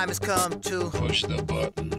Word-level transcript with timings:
Time 0.00 0.08
has 0.08 0.20
come 0.20 0.60
to 0.60 0.90
Push 0.90 1.22
the 1.22 1.48
button. 1.48 1.90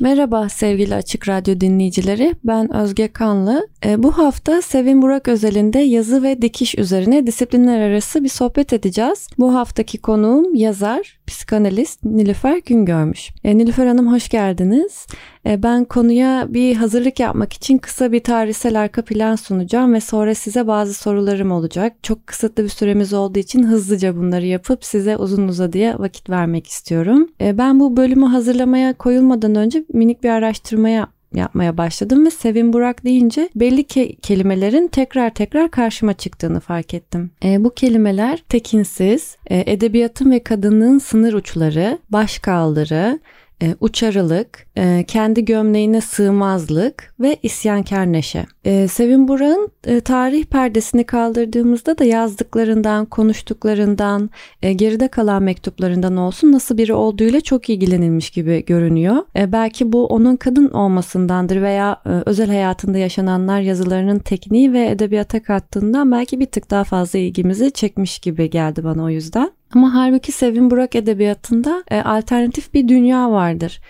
Merhaba 0.00 0.48
sevgili 0.48 0.94
Açık 0.94 1.28
Radyo 1.28 1.60
dinleyicileri. 1.60 2.34
Ben 2.44 2.74
Özge 2.74 3.12
Kanlı. 3.12 3.68
E, 3.86 4.02
bu 4.02 4.18
hafta 4.18 4.62
Sevin 4.62 5.02
Burak 5.02 5.28
özelinde 5.28 5.78
yazı 5.78 6.22
ve 6.22 6.42
dikiş 6.42 6.74
üzerine 6.78 7.26
disiplinler 7.26 7.80
arası 7.80 8.24
bir 8.24 8.28
sohbet 8.28 8.72
edeceğiz. 8.72 9.28
Bu 9.38 9.54
haftaki 9.54 9.98
konuğum 9.98 10.54
yazar, 10.54 11.17
psikanalist 11.28 12.04
Nilüfer 12.04 12.60
Güngörmüş. 12.66 13.30
E, 13.44 13.58
Nilüfer 13.58 13.86
Hanım 13.86 14.12
hoş 14.12 14.28
geldiniz. 14.28 15.06
E, 15.46 15.62
ben 15.62 15.84
konuya 15.84 16.46
bir 16.48 16.76
hazırlık 16.76 17.20
yapmak 17.20 17.52
için 17.52 17.78
kısa 17.78 18.12
bir 18.12 18.20
tarihsel 18.20 18.80
arka 18.80 19.04
plan 19.04 19.36
sunacağım 19.36 19.94
ve 19.94 20.00
sonra 20.00 20.34
size 20.34 20.66
bazı 20.66 20.94
sorularım 20.94 21.52
olacak. 21.52 21.96
Çok 22.02 22.26
kısıtlı 22.26 22.64
bir 22.64 22.68
süremiz 22.68 23.12
olduğu 23.12 23.38
için 23.38 23.62
hızlıca 23.62 24.16
bunları 24.16 24.46
yapıp 24.46 24.84
size 24.84 25.16
uzun 25.16 25.48
uzadıya 25.48 25.98
vakit 25.98 26.30
vermek 26.30 26.66
istiyorum. 26.66 27.28
E, 27.40 27.58
ben 27.58 27.80
bu 27.80 27.96
bölümü 27.96 28.26
hazırlamaya 28.26 28.94
koyulmadan 28.94 29.54
önce 29.54 29.84
minik 29.92 30.22
bir 30.22 30.28
araştırmaya 30.28 31.08
yapmaya 31.34 31.76
başladım 31.76 32.26
ve 32.26 32.30
Sevin 32.30 32.72
Burak 32.72 33.04
deyince 33.04 33.48
belli 33.54 33.80
ke- 33.80 34.16
kelimelerin 34.20 34.88
tekrar 34.88 35.34
tekrar 35.34 35.70
karşıma 35.70 36.12
çıktığını 36.12 36.60
fark 36.60 36.94
ettim. 36.94 37.30
E, 37.44 37.64
bu 37.64 37.70
kelimeler 37.70 38.42
tekinsiz, 38.48 39.36
e, 39.46 39.72
edebiyatın 39.72 40.30
ve 40.30 40.42
kadının 40.42 40.98
sınır 40.98 41.32
uçları, 41.32 41.98
başkaldırı, 42.10 43.20
e, 43.62 43.74
uçarılık, 43.80 44.66
e, 44.76 45.04
kendi 45.08 45.44
gömleğine 45.44 46.00
sığmazlık 46.00 47.14
ve 47.20 47.36
isyankar 47.42 48.12
neşe. 48.12 48.46
E, 48.64 48.88
Sevin 48.88 49.28
Burak'ın 49.28 49.70
e, 49.86 50.00
tarih 50.00 50.44
perdesini 50.44 51.04
kaldırdığımızda 51.04 51.98
da 51.98 52.04
yazdıklarından, 52.04 53.06
konuştuklarından, 53.06 54.30
e, 54.62 54.72
geride 54.72 55.08
kalan 55.08 55.42
mektuplarından 55.42 56.16
olsun 56.16 56.52
nasıl 56.52 56.78
biri 56.78 56.94
olduğuyla 56.94 57.40
çok 57.40 57.70
ilgilenilmiş 57.70 58.30
gibi 58.30 58.64
görünüyor. 58.64 59.16
E, 59.36 59.52
belki 59.52 59.92
bu 59.92 60.06
onun 60.06 60.36
kadın 60.36 60.70
olmasındandır 60.70 61.62
veya 61.62 62.02
e, 62.06 62.10
özel 62.26 62.48
hayatında 62.48 62.98
yaşananlar 62.98 63.60
yazılarının 63.60 64.18
tekniği 64.18 64.72
ve 64.72 64.88
edebiyata 64.88 65.42
kattığından 65.42 66.12
belki 66.12 66.40
bir 66.40 66.46
tık 66.46 66.70
daha 66.70 66.84
fazla 66.84 67.18
ilgimizi 67.18 67.70
çekmiş 67.70 68.18
gibi 68.18 68.50
geldi 68.50 68.84
bana 68.84 69.04
o 69.04 69.08
yüzden. 69.08 69.57
Ama 69.74 69.94
halbuki 69.94 70.32
Sevin 70.32 70.70
Burak 70.70 70.94
edebiyatında 70.94 71.84
e, 71.90 72.00
alternatif 72.00 72.74
bir 72.74 72.88
dünya 72.88 73.30
vardır. 73.30 73.80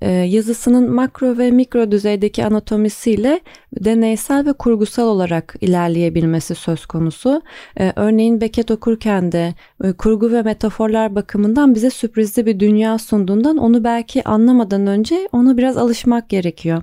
E, 0.00 0.10
yazısının 0.10 0.90
makro 0.94 1.38
ve 1.38 1.50
mikro 1.50 1.90
düzeydeki 1.90 2.44
anatomisiyle 2.44 3.40
deneysel 3.72 4.46
ve 4.46 4.52
kurgusal 4.52 5.06
olarak 5.06 5.54
ilerleyebilmesi 5.60 6.54
söz 6.54 6.86
konusu. 6.86 7.42
E, 7.80 7.92
örneğin 7.96 8.40
Beckett 8.40 8.70
okurken 8.70 9.32
de 9.32 9.54
e, 9.84 9.92
kurgu 9.92 10.32
ve 10.32 10.42
metaforlar 10.42 11.14
bakımından 11.14 11.74
bize 11.74 11.90
sürprizli 11.90 12.46
bir 12.46 12.60
dünya 12.60 12.98
sunduğundan 12.98 13.56
onu 13.56 13.84
belki 13.84 14.24
anlamadan 14.24 14.86
önce 14.86 15.28
ona 15.32 15.56
biraz 15.56 15.76
alışmak 15.76 16.28
gerekiyor. 16.28 16.82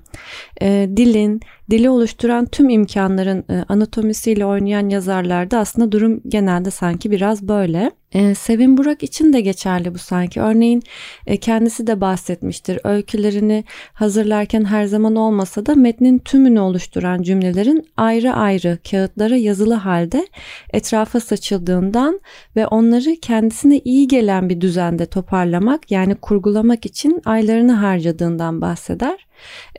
E, 0.61 0.89
dilin, 0.97 1.41
dili 1.69 1.89
oluşturan 1.89 2.45
tüm 2.45 2.69
imkanların 2.69 3.45
e, 3.49 3.65
anatomisiyle 3.69 4.45
oynayan 4.45 4.89
yazarlarda 4.89 5.59
aslında 5.59 5.91
durum 5.91 6.21
genelde 6.27 6.71
sanki 6.71 7.11
biraz 7.11 7.47
böyle. 7.47 7.91
E, 8.13 8.35
Sevin 8.35 8.77
Burak 8.77 9.03
için 9.03 9.33
de 9.33 9.41
geçerli 9.41 9.93
bu 9.93 9.97
sanki. 9.97 10.41
Örneğin 10.41 10.83
e, 11.27 11.37
kendisi 11.37 11.87
de 11.87 12.01
bahsetmiştir. 12.01 12.79
Öykülerini 12.83 13.63
hazırlarken 13.93 14.65
her 14.65 14.85
zaman 14.85 15.15
olmasa 15.15 15.65
da 15.65 15.75
metnin 15.75 16.19
tümünü 16.19 16.59
oluşturan 16.59 17.21
cümlelerin 17.21 17.87
ayrı 17.97 18.33
ayrı 18.33 18.77
kağıtlara 18.91 19.35
yazılı 19.35 19.73
halde 19.73 20.27
etrafa 20.73 21.19
saçıldığından 21.19 22.19
ve 22.55 22.67
onları 22.67 23.15
kendisine 23.21 23.79
iyi 23.79 24.07
gelen 24.07 24.49
bir 24.49 24.61
düzende 24.61 25.05
toparlamak 25.05 25.91
yani 25.91 26.15
kurgulamak 26.15 26.85
için 26.85 27.21
aylarını 27.25 27.73
harcadığından 27.73 28.61
bahseder. 28.61 29.25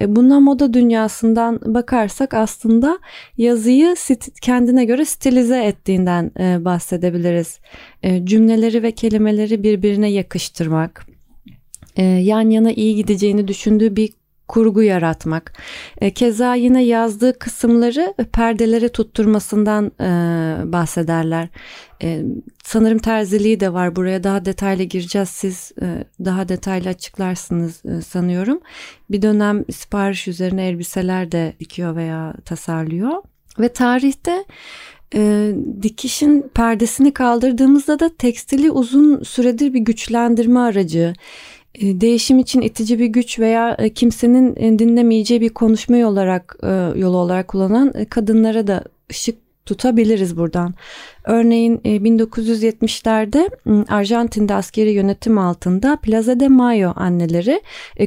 E, 0.00 0.16
Buna 0.16 0.40
moda 0.40 0.74
dünyasından 0.74 1.60
bakarsak 1.64 2.34
aslında 2.34 2.98
yazıyı 3.38 3.94
kendine 4.42 4.84
göre 4.84 5.04
stilize 5.04 5.64
ettiğinden 5.64 6.30
e, 6.40 6.64
bahsedebiliriz. 6.64 7.60
E, 8.02 8.26
cümleleri 8.26 8.82
ve 8.82 8.92
kelimeleri 8.92 9.62
birbirine 9.62 10.10
yakıştırmak, 10.10 11.06
yan 11.98 12.50
yana 12.50 12.72
iyi 12.72 12.96
gideceğini 12.96 13.48
düşündüğü 13.48 13.96
bir 13.96 14.10
kurgu 14.48 14.82
yaratmak. 14.82 15.52
Keza 16.14 16.54
yine 16.54 16.84
yazdığı 16.84 17.38
kısımları 17.38 18.14
perdelere 18.32 18.88
tutturmasından 18.88 19.92
bahsederler. 20.72 21.48
Sanırım 22.64 22.98
terziliği 22.98 23.60
de 23.60 23.72
var. 23.72 23.96
Buraya 23.96 24.24
daha 24.24 24.44
detaylı 24.44 24.82
gireceğiz. 24.82 25.28
Siz 25.28 25.72
daha 26.24 26.48
detaylı 26.48 26.88
açıklarsınız 26.88 27.82
sanıyorum. 28.06 28.60
Bir 29.10 29.22
dönem 29.22 29.64
sipariş 29.72 30.28
üzerine 30.28 30.68
elbiseler 30.68 31.32
de 31.32 31.52
dikiyor 31.60 31.96
veya 31.96 32.34
tasarlıyor. 32.44 33.22
Ve 33.58 33.68
tarihte 33.68 34.44
e, 35.14 35.52
dikişin 35.82 36.50
perdesini 36.54 37.14
kaldırdığımızda 37.14 38.00
da 38.00 38.10
tekstili 38.18 38.70
uzun 38.70 39.22
süredir 39.22 39.74
bir 39.74 39.80
güçlendirme 39.80 40.60
aracı, 40.60 41.14
e, 41.65 41.65
değişim 41.80 42.38
için 42.38 42.60
itici 42.60 42.98
bir 42.98 43.06
güç 43.06 43.38
veya 43.38 43.76
e, 43.78 43.90
kimsenin 43.90 44.78
dinlemeyeceği 44.78 45.40
bir 45.40 45.48
konuşma 45.48 45.96
yol 45.96 46.12
olarak 46.12 46.56
yolu 46.96 47.16
olarak 47.16 47.48
kullanan 47.48 47.92
kadınlara 48.10 48.66
da 48.66 48.84
ışık 49.10 49.36
tutabiliriz 49.66 50.36
buradan. 50.36 50.74
Örneğin 51.24 51.78
1970'lerde 51.78 53.50
Arjantin'de 53.88 54.54
askeri 54.54 54.90
yönetim 54.90 55.38
altında 55.38 55.96
Plaza 55.96 56.40
de 56.40 56.48
Mayo 56.48 56.92
anneleri 56.96 57.62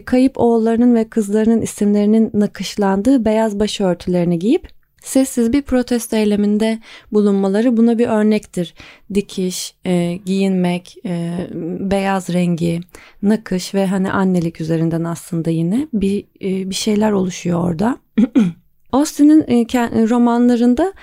kayıp 0.06 0.38
oğullarının 0.38 0.96
ve 0.96 1.10
kızlarının 1.10 1.62
isimlerinin 1.62 2.32
nakışlandığı 2.34 3.26
beyaz 3.26 3.60
başörtülerini 3.60 4.40
giyip 4.40 4.79
sessiz 5.04 5.54
bir 5.54 5.62
protesto 5.62 6.16
eyleminde 6.18 6.80
bulunmaları 7.12 7.78
buna 7.78 7.98
bir 7.98 8.08
örnektir. 8.08 8.74
Dikiş, 9.14 9.74
e, 9.86 10.20
giyinmek, 10.26 10.98
e, 11.06 11.48
beyaz 11.92 12.30
rengi, 12.30 12.82
nakış 13.22 13.74
ve 13.74 13.86
hani 13.86 14.12
annelik 14.12 14.62
üzerinden 14.62 15.04
aslında 15.04 15.50
yine 15.50 15.88
bir 15.94 16.26
e, 16.42 16.70
bir 16.70 16.76
şeyler 16.76 17.12
oluşuyor 17.12 17.64
orada. 17.64 17.98
Austin'in 18.92 19.42
e, 19.42 20.10
romanlarında 20.10 20.94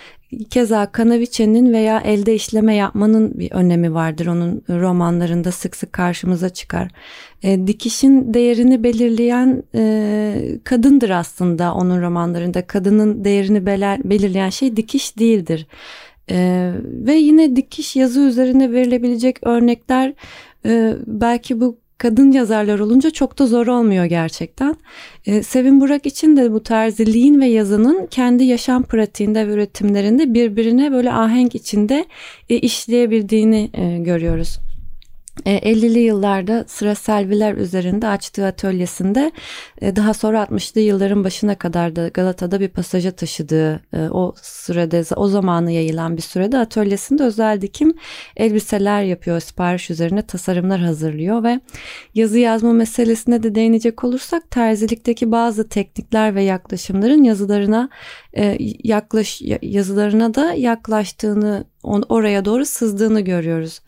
Keza 0.51 0.93
Kanaviçe'nin 0.93 1.73
veya 1.73 2.01
elde 2.01 2.35
işleme 2.35 2.75
yapmanın 2.75 3.39
bir 3.39 3.53
önemi 3.53 3.95
vardır. 3.95 4.27
Onun 4.27 4.63
romanlarında 4.69 5.53
sık 5.53 5.77
sık 5.77 5.93
karşımıza 5.93 6.49
çıkar. 6.49 6.89
E, 7.43 7.67
dikişin 7.67 8.35
değerini 8.35 8.85
belirleyen 8.85 9.63
e, 9.75 10.59
kadındır 10.65 11.11
aslında 11.11 11.75
onun 11.75 12.03
romanlarında. 12.03 12.67
Kadının 12.67 13.25
değerini 13.25 13.67
beler, 13.67 14.01
belirleyen 14.05 14.51
şey 14.51 14.77
dikiş 14.77 15.19
değildir. 15.19 15.67
E, 16.31 16.73
ve 16.83 17.15
yine 17.15 17.57
dikiş 17.57 17.97
yazı 17.97 18.21
üzerine 18.21 18.73
verilebilecek 18.73 19.47
örnekler 19.47 20.15
e, 20.67 20.95
belki 21.07 21.61
bu 21.61 21.79
kadın 21.99 22.33
yazarlar 22.33 22.79
olunca 22.79 23.11
çok 23.11 23.39
da 23.39 23.47
zor 23.47 23.67
olmuyor 23.67 24.05
gerçekten. 24.05 24.77
Ee, 25.27 25.43
Sevin 25.43 25.81
Burak 25.81 26.07
için 26.07 26.37
de 26.37 26.53
bu 26.53 26.63
terziliğin 26.63 27.41
ve 27.41 27.47
yazının 27.47 28.07
kendi 28.07 28.45
yaşam 28.45 28.83
pratiğinde 28.83 29.49
ve 29.49 29.53
üretimlerinde 29.53 30.35
birbirine 30.35 30.93
böyle 30.93 31.13
ahenk 31.13 31.55
içinde 31.55 32.05
e, 32.49 32.57
işleyebildiğini 32.57 33.71
e, 33.75 33.99
görüyoruz. 33.99 34.59
50'li 35.45 35.99
e, 35.99 36.03
yıllarda 36.03 36.65
sıra 36.69 36.95
selviler 36.95 37.55
üzerinde 37.55 38.09
açtığı 38.09 38.47
atölyesinde 38.47 39.33
e, 39.81 39.97
daha 39.97 40.15
sonra 40.15 40.43
60'lı 40.43 40.81
yılların 40.81 41.25
başına 41.25 41.55
kadar 41.55 41.97
da 41.97 42.09
Galata'da 42.09 42.61
bir 42.61 42.69
pasaja 42.69 43.11
taşıdığı 43.11 43.81
e, 43.93 44.09
o 44.11 44.35
sürede 44.43 45.05
o 45.17 45.29
zamanı 45.29 45.73
yayılan 45.73 46.17
bir 46.17 46.23
sürede 46.23 46.59
atölyesinde 46.59 47.23
özel 47.23 47.61
dikim 47.61 47.95
elbiseler 48.37 49.03
yapıyor 49.03 49.41
sipariş 49.41 49.91
üzerine 49.91 50.23
tasarımlar 50.23 50.81
hazırlıyor 50.81 51.43
ve 51.43 51.61
yazı 52.15 52.39
yazma 52.39 52.73
meselesine 52.73 53.43
de 53.43 53.55
değinecek 53.55 54.05
olursak 54.05 54.51
terzilikteki 54.51 55.33
bazı 55.33 55.69
teknikler 55.69 56.35
ve 56.35 56.43
yaklaşımların 56.43 57.23
yazılarına 57.23 57.89
yaklaş 58.85 59.43
yazılarına 59.63 60.35
da 60.35 60.55
yaklaştığını 60.55 61.65
oraya 61.85 62.45
doğru 62.45 62.65
sızdığını 62.65 63.21
görüyoruz 63.21 63.81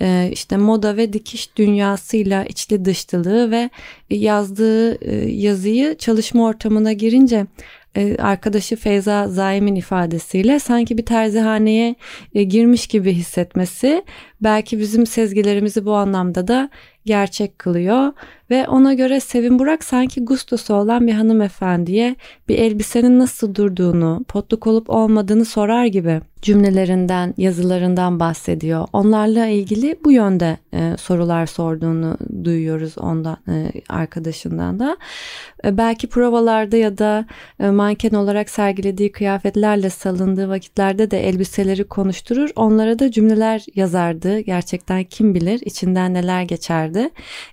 e, 0.00 0.30
işte 0.32 0.56
moda 0.56 0.96
ve 0.96 1.12
dikiş 1.12 1.56
dünyasıyla 1.56 2.44
içli 2.44 2.84
dışlılığı 2.84 3.50
ve 3.50 3.70
yazdığı 4.10 5.04
e, 5.04 5.30
yazıyı 5.30 5.96
çalışma 5.98 6.44
ortamına 6.44 6.92
girince 6.92 7.46
e, 7.96 8.16
arkadaşı 8.16 8.76
Feyza 8.76 9.28
Zaim'in 9.28 9.74
ifadesiyle 9.74 10.58
sanki 10.58 10.98
bir 10.98 11.04
terzihaneye 11.04 11.94
girmiş 12.34 12.86
gibi 12.86 13.12
hissetmesi 13.12 14.04
belki 14.40 14.78
bizim 14.78 15.06
sezgilerimizi 15.06 15.84
bu 15.84 15.94
anlamda 15.94 16.48
da 16.48 16.70
gerçek 17.08 17.58
kılıyor 17.58 18.12
ve 18.50 18.68
ona 18.68 18.94
göre 18.94 19.20
Sevin 19.20 19.58
Burak 19.58 19.84
sanki 19.84 20.24
gustosu 20.24 20.74
olan 20.74 21.06
bir 21.06 21.12
hanımefendiye 21.12 22.16
bir 22.48 22.58
elbisenin 22.58 23.18
nasıl 23.18 23.54
durduğunu, 23.54 24.24
potluk 24.28 24.66
olup 24.66 24.90
olmadığını 24.90 25.44
sorar 25.44 25.86
gibi 25.86 26.20
cümlelerinden, 26.42 27.34
yazılarından 27.36 28.20
bahsediyor. 28.20 28.88
Onlarla 28.92 29.46
ilgili 29.46 29.96
bu 30.04 30.12
yönde 30.12 30.58
e, 30.74 30.96
sorular 30.96 31.46
sorduğunu 31.46 32.16
duyuyoruz 32.44 32.98
ondan 32.98 33.36
e, 33.48 33.72
arkadaşından 33.88 34.78
da. 34.78 34.96
E, 35.64 35.78
belki 35.78 36.06
provalarda 36.06 36.76
ya 36.76 36.98
da 36.98 37.26
e, 37.60 37.70
manken 37.70 38.14
olarak 38.14 38.50
sergilediği 38.50 39.12
kıyafetlerle 39.12 39.90
salındığı 39.90 40.48
vakitlerde 40.48 41.10
de 41.10 41.28
elbiseleri 41.28 41.84
konuşturur. 41.84 42.50
Onlara 42.56 42.98
da 42.98 43.10
cümleler 43.10 43.64
yazardı. 43.74 44.40
Gerçekten 44.40 45.04
kim 45.04 45.34
bilir 45.34 45.60
içinden 45.64 46.14
neler 46.14 46.42
geçerdi. 46.42 46.97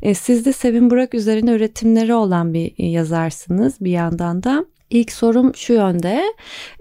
E, 0.02 0.14
siz 0.14 0.46
de 0.46 0.54
Sevin 0.54 0.90
Burak 0.90 1.14
üzerine 1.14 1.52
üretimleri 1.52 2.14
olan 2.14 2.54
bir 2.54 2.74
yazarsınız 2.78 3.82
bir 3.82 3.92
yandan 3.92 4.44
da. 4.44 4.66
İlk 4.90 5.12
sorum 5.12 5.56
şu 5.56 5.74
yönde. 5.74 6.24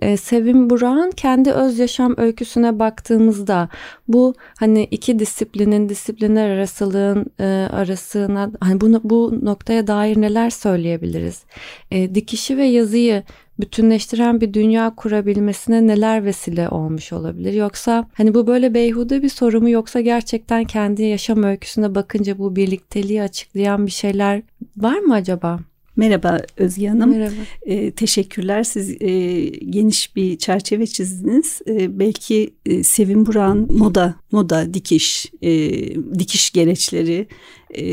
Ee, 0.03 0.17
Sevim 0.17 0.71
Burak'ın 0.71 1.11
kendi 1.11 1.53
öz 1.53 1.79
yaşam 1.79 2.15
öyküsüne 2.19 2.79
baktığımızda 2.79 3.69
bu 4.09 4.35
hani 4.59 4.85
iki 4.91 5.19
disiplinin 5.19 5.89
disiplinler 5.89 6.51
arasılığın 6.51 7.27
e, 7.41 7.45
arasına 7.73 8.51
hani 8.61 8.81
bunu 8.81 9.01
bu 9.05 9.39
noktaya 9.43 9.87
dair 9.87 10.21
neler 10.21 10.51
söyleyebiliriz? 10.51 11.45
E, 11.91 12.15
dikişi 12.15 12.57
ve 12.59 12.65
yazıyı 12.65 13.23
bütünleştiren 13.61 14.41
bir 14.41 14.55
dünya 14.55 14.95
kurabilmesine 14.97 15.87
neler 15.87 16.25
vesile 16.25 16.69
olmuş 16.69 17.13
olabilir? 17.13 17.53
Yoksa 17.53 18.09
hani 18.15 18.35
bu 18.35 18.47
böyle 18.47 18.75
beyhude 18.75 19.23
bir 19.23 19.29
soru 19.29 19.61
mu 19.61 19.71
yoksa 19.71 20.01
gerçekten 20.01 20.65
kendi 20.65 21.03
yaşam 21.03 21.43
öyküsüne 21.43 21.95
bakınca 21.95 22.39
bu 22.39 22.57
birlikteliği 22.57 23.23
açıklayan 23.23 23.87
bir 23.87 23.93
şeyler 23.93 24.43
var 24.77 24.99
mı 24.99 25.15
acaba? 25.15 25.61
Merhaba 25.97 26.39
Özge 26.57 26.89
Hanım. 26.89 27.11
Merhaba. 27.11 27.35
E, 27.63 27.91
teşekkürler. 27.91 28.63
Siz 28.65 28.91
e, 29.03 29.41
geniş 29.49 30.17
bir 30.17 30.39
çerçeve 30.39 30.87
çizdiniz. 30.87 31.61
E, 31.69 31.99
belki 31.99 32.55
e, 32.67 32.83
Sevim 32.85 33.27
Buran 33.27 33.69
moda, 33.71 34.15
moda, 34.33 34.75
dikiş, 34.75 35.33
e, 35.43 35.51
dikiş 36.19 36.51
gereçleri 36.51 37.27
e, 37.75 37.85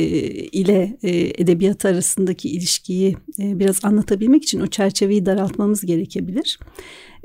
ile 0.45 0.97
e, 1.03 1.41
edebiyat 1.41 1.85
arasındaki 1.85 2.49
ilişkiyi 2.49 3.15
e, 3.39 3.59
biraz 3.59 3.85
anlatabilmek 3.85 4.43
için 4.43 4.59
o 4.59 4.67
çerçeveyi 4.67 5.25
daraltmamız 5.25 5.85
gerekebilir. 5.85 6.59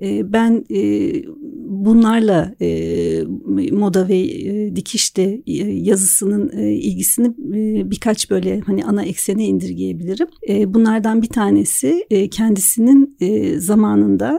Ben 0.03 0.65
bunlarla 1.69 2.55
moda 3.73 4.09
ve 4.09 4.19
dikişte 4.77 5.43
yazısının 5.67 6.49
ilgisini 6.59 7.35
birkaç 7.91 8.31
böyle 8.31 8.61
hani 8.61 8.85
ana 8.85 9.03
eksene 9.03 9.47
indirgeyebilirim. 9.47 10.27
Bunlardan 10.75 11.23
bir 11.23 11.29
tanesi 11.29 12.07
kendisinin 12.31 13.17
zamanında 13.59 14.39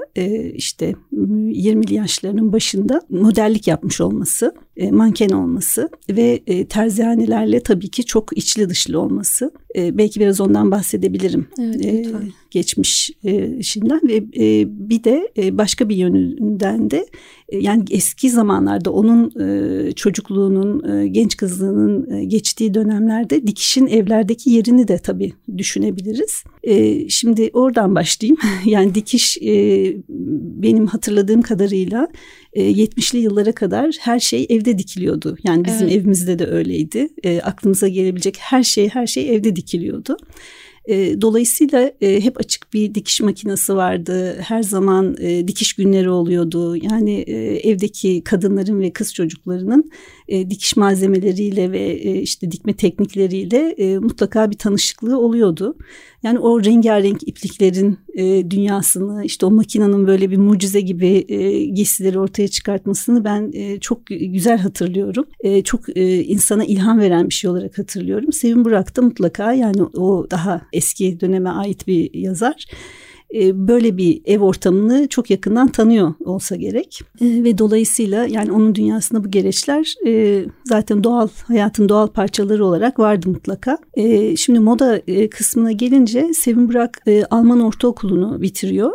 işte 0.53 0.95
20'li 1.13 1.93
yaşlarının 1.93 2.53
başında 2.53 3.01
modellik 3.09 3.67
yapmış 3.67 4.01
olması, 4.01 4.53
manken 4.91 5.29
olması 5.29 5.89
ve 6.09 6.39
e, 6.47 6.65
terzihanelerle 6.67 7.59
tabii 7.59 7.89
ki 7.89 8.05
çok 8.07 8.37
içli 8.37 8.69
dışlı 8.69 8.99
olması. 8.99 9.51
E, 9.75 9.97
belki 9.97 10.19
biraz 10.19 10.41
ondan 10.41 10.71
bahsedebilirim. 10.71 11.47
Evet, 11.59 11.85
e, 11.85 12.05
geçmiş 12.51 13.11
e, 13.23 13.63
şimdiden 13.63 14.01
ve 14.07 14.15
e, 14.15 14.65
bir 14.89 15.03
de 15.03 15.31
e, 15.37 15.57
başka 15.57 15.89
bir 15.89 15.95
yönünden 15.95 16.91
de 16.91 17.05
e, 17.49 17.57
yani 17.57 17.83
eski 17.91 18.29
zamanlarda 18.29 18.91
onun 18.91 19.39
e, 19.39 19.91
çocukluğunun, 19.91 20.89
e, 20.89 21.07
genç 21.07 21.37
kızlığının 21.37 22.11
e, 22.11 22.25
geçtiği 22.25 22.73
dönemlerde 22.73 23.47
dikişin 23.47 23.87
evlerdeki 23.87 24.49
yerini 24.49 24.87
de 24.87 24.97
tabii 24.97 25.33
düşünebiliriz. 25.57 26.43
E, 26.63 27.09
şimdi 27.09 27.49
oradan 27.53 27.95
başlayayım. 27.95 28.37
yani 28.65 28.95
dikiş 28.95 29.37
e, 29.37 29.93
benim 30.63 30.87
hatırladığım 30.87 31.41
kadarıyla 31.41 32.07
70'li 32.55 33.17
e, 33.17 33.21
yıllara 33.21 33.51
kadar 33.51 33.95
her 33.99 34.19
şey 34.19 34.45
evde 34.49 34.77
dikiliyordu. 34.77 35.37
Yani 35.43 35.65
bizim 35.65 35.87
evet. 35.87 35.97
evimizde 35.97 36.39
de 36.39 36.45
öyleydi. 36.45 37.09
E, 37.23 37.41
aklımıza 37.41 37.87
gelebilecek 37.87 38.37
her 38.39 38.63
şey 38.63 38.89
her 38.89 39.07
şey 39.07 39.35
evde 39.35 39.55
dikiliyordu. 39.55 40.17
E, 40.87 41.21
dolayısıyla 41.21 41.91
e, 42.01 42.23
hep 42.23 42.39
açık 42.39 42.73
bir 42.73 42.95
dikiş 42.95 43.21
makinesi 43.21 43.75
vardı. 43.75 44.37
Her 44.41 44.63
zaman 44.63 45.15
e, 45.19 45.47
dikiş 45.47 45.73
günleri 45.73 46.09
oluyordu. 46.09 46.75
Yani 46.75 47.13
e, 47.13 47.69
evdeki 47.69 48.23
kadınların 48.23 48.79
ve 48.79 48.91
kız 48.91 49.13
çocuklarının 49.13 49.91
e, 50.27 50.49
dikiş 50.49 50.75
malzemeleriyle 50.75 51.71
ve 51.71 51.79
e, 51.79 52.21
işte 52.21 52.51
dikme 52.51 52.73
teknikleriyle 52.73 53.69
e, 53.77 53.97
mutlaka 53.97 54.51
bir 54.51 54.57
tanışıklığı 54.57 55.19
oluyordu. 55.19 55.77
Yani 56.23 56.39
o 56.39 56.63
rengarenk 56.63 57.27
ipliklerin 57.27 57.99
e, 58.13 58.51
dünyasını 58.51 59.25
işte 59.25 59.45
o 59.45 59.51
makinenin 59.51 60.07
böyle 60.07 60.31
bir 60.31 60.37
mucize 60.37 60.81
gibi 60.81 61.25
e, 61.29 61.65
giysileri 61.65 62.19
ortaya 62.19 62.47
çıkartmasını 62.47 63.23
ben 63.23 63.51
e, 63.53 63.79
çok 63.79 64.05
güzel 64.05 64.57
hatırlıyorum. 64.57 65.25
E, 65.39 65.63
çok 65.63 65.97
e, 65.97 66.23
insana 66.23 66.65
ilham 66.65 66.99
veren 66.99 67.29
bir 67.29 67.33
şey 67.33 67.49
olarak 67.49 67.77
hatırlıyorum. 67.77 68.33
Sevim 68.33 68.65
Burak 68.65 68.97
da 68.97 69.01
mutlaka 69.01 69.53
yani 69.53 69.83
o 69.83 70.27
daha 70.31 70.61
eski 70.73 71.19
döneme 71.19 71.49
ait 71.49 71.87
bir 71.87 72.13
yazar. 72.13 72.65
E, 73.33 73.67
böyle 73.67 73.97
bir 73.97 74.21
ev 74.25 74.39
ortamını 74.41 75.07
çok 75.07 75.29
yakından 75.29 75.67
tanıyor 75.67 76.13
olsa 76.25 76.55
gerek 76.55 77.01
e, 77.21 77.25
ve 77.43 77.57
dolayısıyla 77.57 78.25
yani 78.25 78.51
onun 78.51 78.75
dünyasında 78.75 79.23
bu 79.23 79.31
gereçler 79.31 79.93
e, 80.07 80.43
zaten 80.65 81.03
doğal 81.03 81.27
hayatın 81.47 81.89
doğal 81.89 82.07
parçaları 82.07 82.65
olarak 82.65 82.99
vardı 82.99 83.29
mutlaka. 83.29 83.77
Şimdi 84.37 84.59
moda 84.59 85.01
kısmına 85.29 85.71
gelince 85.71 86.33
Sevim 86.33 86.69
Burak 86.69 87.03
Alman 87.29 87.59
ortaokulunu 87.59 88.41
bitiriyor. 88.41 88.91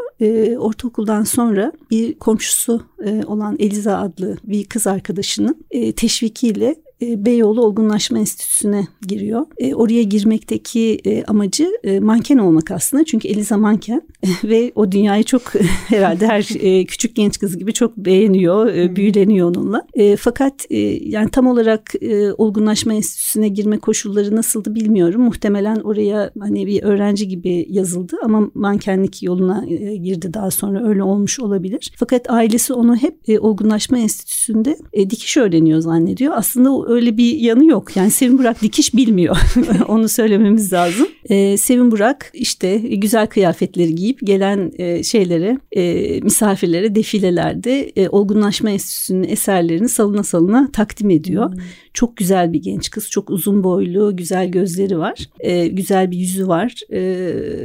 Ortaokuldan 0.59 1.25
sonra 1.25 1.73
bir 1.91 2.15
komşusu 2.15 2.83
olan 3.27 3.57
Eliza 3.59 3.99
adlı 3.99 4.37
bir 4.45 4.65
kız 4.65 4.87
arkadaşının 4.87 5.65
teşvikiyle 5.97 6.77
e, 7.03 7.25
Beyoğlu 7.25 7.63
Olgunlaşma 7.65 8.19
Enstitüsü'ne 8.19 8.87
giriyor. 9.09 9.47
E, 9.59 9.75
oraya 9.75 10.03
girmekteki 10.03 11.01
e, 11.05 11.25
amacı 11.25 11.71
e, 11.85 12.01
manken 12.01 12.39
olmak 12.39 12.71
aslında. 12.71 13.05
Çünkü 13.05 13.29
Eliza 13.29 13.57
manken 13.57 14.03
ve 14.45 14.73
o 14.75 14.93
dünyayı 14.93 15.25
çok 15.25 15.43
herhalde 15.89 16.27
her 16.27 16.49
e, 16.61 16.85
küçük 16.85 17.17
genç 17.17 17.39
kız 17.39 17.59
gibi 17.59 17.73
çok 17.73 17.97
beğeniyor, 17.97 18.67
e, 18.67 18.97
büyüleniyor 18.97 19.49
onunla. 19.49 19.87
E, 19.95 20.17
fakat 20.17 20.67
e, 20.71 20.79
yani 21.09 21.31
tam 21.31 21.47
olarak 21.47 21.95
e, 22.01 22.33
Olgunlaşma 22.33 22.95
Enstitüsü'ne 22.95 23.49
girme 23.49 23.79
koşulları 23.79 24.37
nasıldı 24.37 24.75
bilmiyorum. 24.75 25.23
Muhtemelen 25.23 25.77
oraya 25.77 26.31
hani 26.41 26.67
bir 26.67 26.83
öğrenci 26.83 27.29
gibi 27.29 27.67
yazıldı 27.69 28.17
ama 28.25 28.51
mankenlik 28.55 29.23
yoluna 29.23 29.65
e, 29.69 29.97
girdi 29.97 30.35
daha 30.35 30.51
sonra 30.51 30.89
öyle 30.89 31.03
olmuş 31.03 31.41
olabilir. 31.41 31.93
Fakat 31.97 32.31
ailesi 32.31 32.73
onu 32.73 32.97
hep 32.97 33.29
e, 33.29 33.39
Olgunlaşma 33.39 33.99
Enstitüsü'nde 33.99 34.77
e, 34.93 35.11
dikiş 35.11 35.37
öğreniyor 35.37 35.81
zannediyor. 35.81 36.33
Aslında 36.37 36.73
o 36.73 36.92
öyle 36.93 37.17
bir 37.17 37.37
yanı 37.37 37.67
yok. 37.67 37.97
Yani 37.97 38.11
Sevin 38.11 38.39
Burak 38.39 38.63
dikiş 38.63 38.95
bilmiyor. 38.95 39.37
Onu 39.89 40.09
söylememiz 40.09 40.73
lazım. 40.73 41.07
Ee, 41.29 41.57
Sevin 41.57 41.91
Burak 41.91 42.31
işte 42.35 42.77
güzel 42.79 43.27
kıyafetleri 43.27 43.95
giyip 43.95 44.19
gelen 44.25 44.73
e, 44.79 45.03
şeylere, 45.03 45.59
e, 45.73 46.21
misafirlere 46.21 46.95
defilelerde 46.95 47.93
e, 47.97 48.09
Olgunlaşma 48.09 48.71
Enstitüsü'nün 48.71 49.29
eserlerini 49.29 49.89
salına 49.89 50.23
salına 50.23 50.71
takdim 50.73 51.11
ediyor. 51.11 51.53
Hmm. 51.53 51.59
Çok 51.95 52.17
güzel 52.17 52.53
bir 52.53 52.63
genç 52.63 52.91
kız. 52.91 53.11
Çok 53.11 53.31
uzun 53.31 53.65
boylu, 53.65 54.17
güzel 54.17 54.51
gözleri 54.51 54.99
var. 54.99 55.29
E, 55.41 55.67
güzel 55.67 56.11
bir 56.11 56.17
yüzü 56.17 56.49
var. 56.49 56.75
E, 56.91 57.01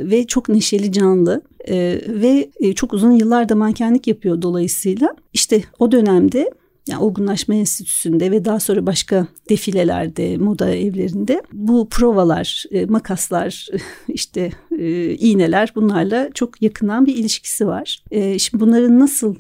ve 0.10 0.28
çok 0.28 0.50
neşeli, 0.50 0.92
canlı. 0.92 1.42
E, 1.68 2.02
ve 2.08 2.50
e, 2.60 2.74
çok 2.74 2.94
uzun 2.94 3.12
yıllarda 3.12 3.56
mankenlik 3.56 4.08
yapıyor 4.08 4.42
dolayısıyla. 4.42 5.16
İşte 5.34 5.64
o 5.80 5.92
dönemde 5.92 6.52
yani 6.88 7.04
Olgunlaşma 7.04 7.56
Enstitüsü'nde 7.56 8.32
ve 8.32 8.46
daha 8.46 8.60
sonra 8.60 8.86
başka 8.86 9.28
defilelerde, 9.50 10.38
moda 10.38 10.76
evlerinde 10.76 11.42
bu 11.54 11.88
provalar, 11.90 12.64
e, 12.72 12.86
makaslar, 12.86 13.68
işte 14.08 14.52
e, 14.80 15.14
iğneler 15.14 15.72
bunlarla 15.76 16.30
çok 16.34 16.62
yakından 16.62 17.06
bir 17.06 17.16
ilişkisi 17.16 17.68
var. 17.68 18.04
E, 18.12 18.40
şimdi 18.40 18.62
bunların 18.64 19.00
nasıl 19.00 19.36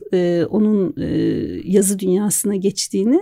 onun 0.46 0.96
yazı 1.66 2.00
dünyasına 2.00 2.56
geçtiğini 2.56 3.22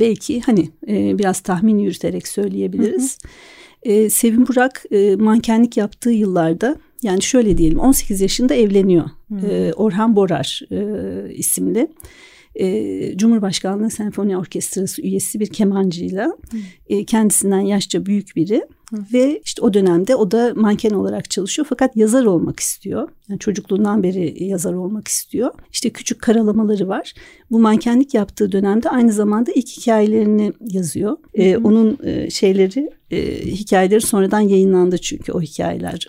belki 0.00 0.40
hani 0.40 0.70
biraz 1.18 1.40
tahmin 1.40 1.78
yürüterek 1.78 2.28
söyleyebiliriz. 2.28 3.18
Hı 3.22 3.28
hı. 3.28 4.10
Sevim 4.10 4.46
Burak 4.46 4.84
e, 4.90 5.16
mankenlik 5.16 5.76
yaptığı 5.76 6.10
yıllarda 6.10 6.76
yani 7.02 7.22
şöyle 7.22 7.58
diyelim 7.58 7.78
18 7.78 8.20
yaşında 8.20 8.54
evleniyor. 8.54 9.04
Hmm. 9.28 9.38
Orhan 9.76 10.16
Borar 10.16 10.60
e, 10.70 11.34
isimli 11.34 11.88
e, 12.54 13.16
Cumhurbaşkanlığı 13.16 13.90
Senfoni 13.90 14.38
Orkestrası 14.38 15.02
üyesi 15.02 15.40
bir 15.40 15.46
kemancıyla 15.46 16.36
e, 16.88 17.04
kendisinden 17.04 17.60
yaşça 17.60 18.06
büyük 18.06 18.36
biri 18.36 18.62
Hı. 18.90 18.96
ve 19.12 19.40
işte 19.44 19.62
o 19.62 19.74
dönemde 19.74 20.16
o 20.16 20.30
da 20.30 20.52
manken 20.56 20.90
olarak 20.90 21.30
çalışıyor 21.30 21.66
fakat 21.68 21.96
yazar 21.96 22.24
olmak 22.24 22.60
istiyor. 22.60 23.08
Yani 23.28 23.38
çocukluğundan 23.38 24.02
beri 24.02 24.44
yazar 24.44 24.72
olmak 24.72 25.08
istiyor. 25.08 25.50
İşte 25.72 25.90
küçük 25.90 26.22
karalamaları 26.22 26.88
var. 26.88 27.14
Bu 27.50 27.58
mankenlik 27.58 28.14
yaptığı 28.14 28.52
dönemde 28.52 28.90
aynı 28.90 29.12
zamanda 29.12 29.52
ilk 29.52 29.68
hikayelerini 29.68 30.52
yazıyor. 30.60 31.16
E, 31.34 31.56
onun 31.56 31.98
e, 32.02 32.30
şeyleri 32.30 32.90
e, 33.10 33.46
hikayeleri 33.46 34.00
sonradan 34.00 34.40
yayınlandı 34.40 34.98
çünkü 34.98 35.32
o 35.32 35.40
hikayeler 35.40 36.06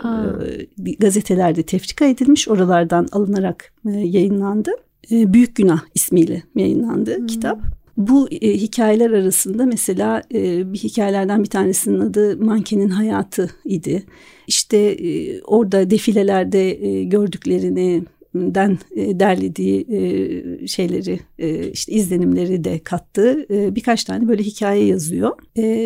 e, 0.86 0.94
gazetelerde 1.00 1.64
tefrika 1.64 2.06
edilmiş 2.06 2.48
oralardan 2.48 3.08
alınarak 3.12 3.74
e, 3.88 3.92
yayınlandı. 3.92 4.72
E, 5.12 5.34
Büyük 5.34 5.56
Günah 5.56 5.82
ismiyle 5.96 6.44
yayınlandı 6.56 7.18
hmm. 7.18 7.28
kitap. 7.28 7.60
Bu 7.98 8.30
e, 8.30 8.54
hikayeler 8.54 9.12
arasında 9.12 9.66
mesela 9.66 10.22
e, 10.34 10.74
bir 10.74 10.78
hikayelerden 10.78 11.44
bir 11.44 11.50
tanesinin 11.50 12.00
adı 12.00 12.38
Mankenin 12.38 12.90
Hayatı 12.90 13.50
idi. 13.66 14.04
İşte 14.48 14.78
e, 14.78 15.42
orada 15.42 15.90
defilelerde 15.90 16.86
e, 16.88 17.04
gördüklerini 17.04 18.04
den 18.36 18.78
e, 18.96 19.20
derlediği 19.20 19.86
e, 19.92 20.68
şeyleri 20.68 21.20
e, 21.40 21.72
işte 21.72 21.92
izlenimleri 21.92 22.64
de 22.64 22.80
kattı. 22.80 23.46
Birkaç 23.50 24.04
tane 24.04 24.28
böyle 24.28 24.44
hikaye 24.44 24.86
yazıyor. 24.86 25.32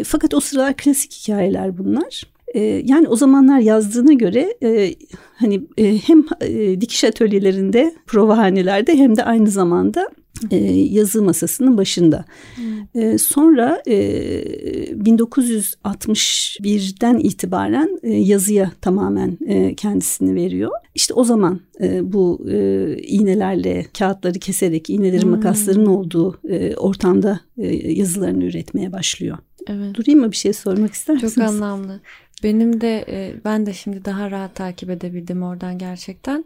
Fakat 0.06 0.34
o 0.34 0.40
sıralar 0.40 0.78
klasik 0.78 1.14
hikayeler 1.14 1.78
bunlar. 1.78 2.24
Ee, 2.56 2.82
yani 2.86 3.08
o 3.08 3.16
zamanlar 3.16 3.60
yazdığına 3.60 4.14
göre 4.14 4.54
e, 4.64 4.94
hani 5.36 5.62
e, 5.78 5.98
hem 5.98 6.26
e, 6.42 6.82
dikiş 6.82 7.04
atölyelerinde, 7.04 7.96
provahanelerde 8.08 8.98
hem 8.98 9.18
de 9.18 9.24
aynı 9.24 9.48
zamanda 9.48 10.10
e, 10.52 10.56
yazı 10.72 11.22
masasının 11.22 11.78
başında. 11.78 12.26
Hmm. 12.56 13.02
E, 13.02 13.18
sonra 13.18 13.82
e, 13.88 13.94
1961'den 14.92 17.18
itibaren 17.18 18.00
e, 18.04 18.14
yazıya 18.14 18.72
tamamen 18.82 19.38
e, 19.48 19.76
kendisini 19.76 20.36
veriyor. 20.36 20.72
İşte 20.96 21.14
o 21.14 21.24
zaman 21.24 21.62
e, 21.82 22.14
bu 22.14 22.46
e, 22.52 22.88
iğnelerle 22.98 23.86
kağıtları 23.98 24.40
keserek 24.40 24.90
iğnelerin 24.90 25.22
hmm. 25.22 25.32
makasların 25.32 25.86
olduğu 25.86 26.40
e, 26.50 26.76
ortamda 26.76 27.40
e, 27.58 27.92
yazılarını 27.92 28.44
üretmeye 28.44 28.92
başlıyor. 28.92 29.38
Evet. 29.68 29.96
Durayım 29.96 30.20
mı 30.20 30.32
bir 30.32 30.36
şey 30.36 30.54
sormak 30.54 30.94
ister 30.94 31.14
misiniz? 31.14 31.36
Çok 31.36 31.44
anlamlı. 31.44 32.00
Benim 32.44 32.82
de 32.82 33.06
e, 33.10 33.34
ben 33.46 33.66
de 33.66 33.74
şimdi 33.74 34.06
daha 34.06 34.32
rahat 34.32 34.56
takip 34.56 34.90
edebildim 34.90 35.44
oradan 35.44 35.78
gerçekten. 35.78 36.46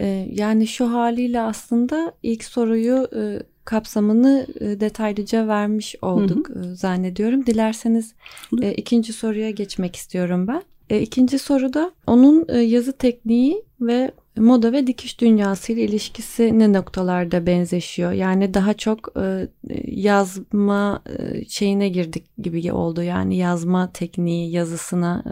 E, 0.00 0.28
yani 0.32 0.66
şu 0.66 0.92
haliyle 0.92 1.40
aslında 1.40 2.12
ilk 2.22 2.44
soruyu 2.44 3.08
e, 3.16 3.42
kapsamını 3.64 4.46
detaylıca 4.60 5.48
vermiş 5.48 5.96
olduk 6.02 6.48
hı 6.48 6.58
hı. 6.58 6.76
zannediyorum. 6.76 7.46
Dilerseniz 7.46 8.14
ikinci 8.76 9.12
soruya 9.12 9.50
geçmek 9.50 9.96
istiyorum 9.96 10.48
ben. 10.48 10.62
İkinci 11.00 11.38
soruda 11.38 11.92
onun 12.06 12.58
yazı 12.58 12.92
tekniği 12.92 13.64
ve 13.80 14.12
moda 14.36 14.72
ve 14.72 14.86
dikiş 14.86 15.20
dünyası 15.20 15.72
ile 15.72 15.82
ilişkisi 15.82 16.58
ne 16.58 16.72
noktalarda 16.72 17.46
benzeşiyor? 17.46 18.12
Yani 18.12 18.54
daha 18.54 18.74
çok 18.74 19.08
e, 19.16 19.48
yazma 19.86 21.02
e, 21.18 21.44
şeyine 21.48 21.88
girdik 21.88 22.24
gibi 22.38 22.72
oldu. 22.72 23.02
Yani 23.02 23.36
yazma 23.36 23.92
tekniği, 23.92 24.50
yazısına, 24.50 25.24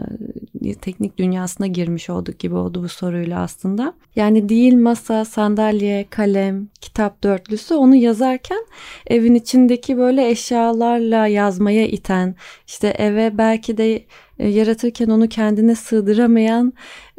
e, 0.65 0.73
teknik 0.73 1.17
dünyasına 1.17 1.67
girmiş 1.67 2.09
olduk 2.09 2.39
gibi 2.39 2.55
oldu 2.55 2.83
bu 2.83 2.89
soruyla 2.89 3.41
aslında. 3.41 3.93
Yani 4.15 4.49
değil 4.49 4.73
masa, 4.73 5.25
sandalye, 5.25 6.05
kalem, 6.09 6.67
kitap 6.81 7.23
dörtlüsü 7.23 7.73
onu 7.73 7.95
yazarken 7.95 8.65
evin 9.07 9.35
içindeki 9.35 9.97
böyle 9.97 10.29
eşyalarla 10.29 11.27
yazmaya 11.27 11.87
iten, 11.87 12.35
işte 12.67 12.87
eve 12.87 13.37
belki 13.37 13.77
de 13.77 14.05
yaratırken 14.39 15.07
onu 15.07 15.29
kendine 15.29 15.75
sığdıramayan 15.75 16.73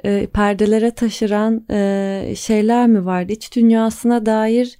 e, 0.05 0.27
perdelere 0.27 0.91
taşıran 0.91 1.65
e, 1.71 2.35
şeyler 2.37 2.87
mi 2.87 3.05
vardı? 3.05 3.33
İç 3.33 3.57
dünyasına 3.57 4.27
dair 4.27 4.77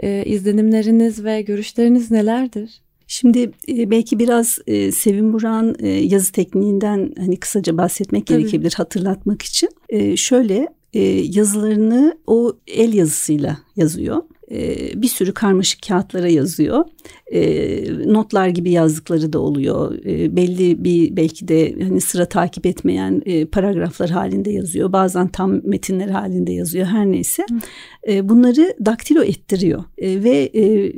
e, 0.00 0.24
izlenimleriniz 0.24 1.24
ve 1.24 1.42
görüşleriniz 1.42 2.10
nelerdir? 2.10 2.80
Şimdi 3.06 3.50
e, 3.68 3.90
belki 3.90 4.18
biraz 4.18 4.58
e, 4.66 4.92
Sevim 4.92 5.32
Buran 5.32 5.74
e, 5.78 5.88
yazı 5.88 6.32
tekniğinden 6.32 7.12
hani 7.18 7.36
kısaca 7.36 7.76
bahsetmek 7.76 8.26
Tabii. 8.26 8.38
gerekebilir 8.38 8.74
hatırlatmak 8.76 9.42
için. 9.42 9.68
E, 9.88 10.16
şöyle 10.16 10.68
e, 10.94 11.00
yazılarını 11.08 12.18
o 12.26 12.56
el 12.66 12.94
yazısıyla 12.94 13.58
yazıyor. 13.76 14.22
E, 14.50 14.90
bir 15.02 15.08
sürü 15.08 15.34
karmaşık 15.34 15.82
kağıtlara 15.82 16.28
yazıyor. 16.28 16.84
E, 17.32 18.12
notlar 18.12 18.48
gibi 18.48 18.70
yazdıkları 18.70 19.32
da 19.32 19.38
oluyor. 19.38 20.04
E, 20.04 20.36
belli 20.36 20.84
bir 20.84 21.16
belki 21.16 21.48
de 21.48 21.74
hani 21.82 22.00
sıra 22.00 22.26
takip 22.26 22.66
etmeyen 22.66 23.22
e, 23.26 23.44
paragraflar 23.44 24.10
halinde 24.10 24.50
yazıyor. 24.50 24.92
Bazen 24.92 25.28
tam 25.28 25.60
metinler 25.64 26.08
halinde 26.08 26.52
yazıyor. 26.52 26.86
Her 26.86 27.06
neyse. 27.06 27.46
Bunları 28.22 28.74
daktilo 28.84 29.22
ettiriyor 29.22 29.84
ve 29.98 30.50
e, 30.54 30.92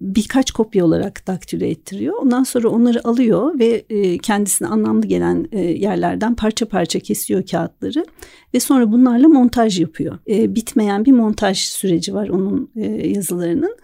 birkaç 0.00 0.50
kopya 0.50 0.84
olarak 0.84 1.26
daktilo 1.26 1.64
ettiriyor. 1.64 2.14
Ondan 2.22 2.44
sonra 2.44 2.68
onları 2.68 3.08
alıyor 3.08 3.58
ve 3.58 3.84
e, 3.90 4.18
kendisine 4.18 4.68
anlamlı 4.68 5.06
gelen 5.06 5.48
yerlerden 5.58 6.34
parça 6.34 6.66
parça 6.66 6.98
kesiyor 6.98 7.46
kağıtları 7.46 8.04
ve 8.54 8.60
sonra 8.60 8.92
bunlarla 8.92 9.28
montaj 9.28 9.80
yapıyor. 9.80 10.18
Bitmeyen 10.28 11.04
bir 11.04 11.12
montaj 11.12 11.58
süreci 11.58 12.14
var 12.14 12.28
onun 12.28 12.70
e, 12.82 13.08
yazılarının. 13.08 13.76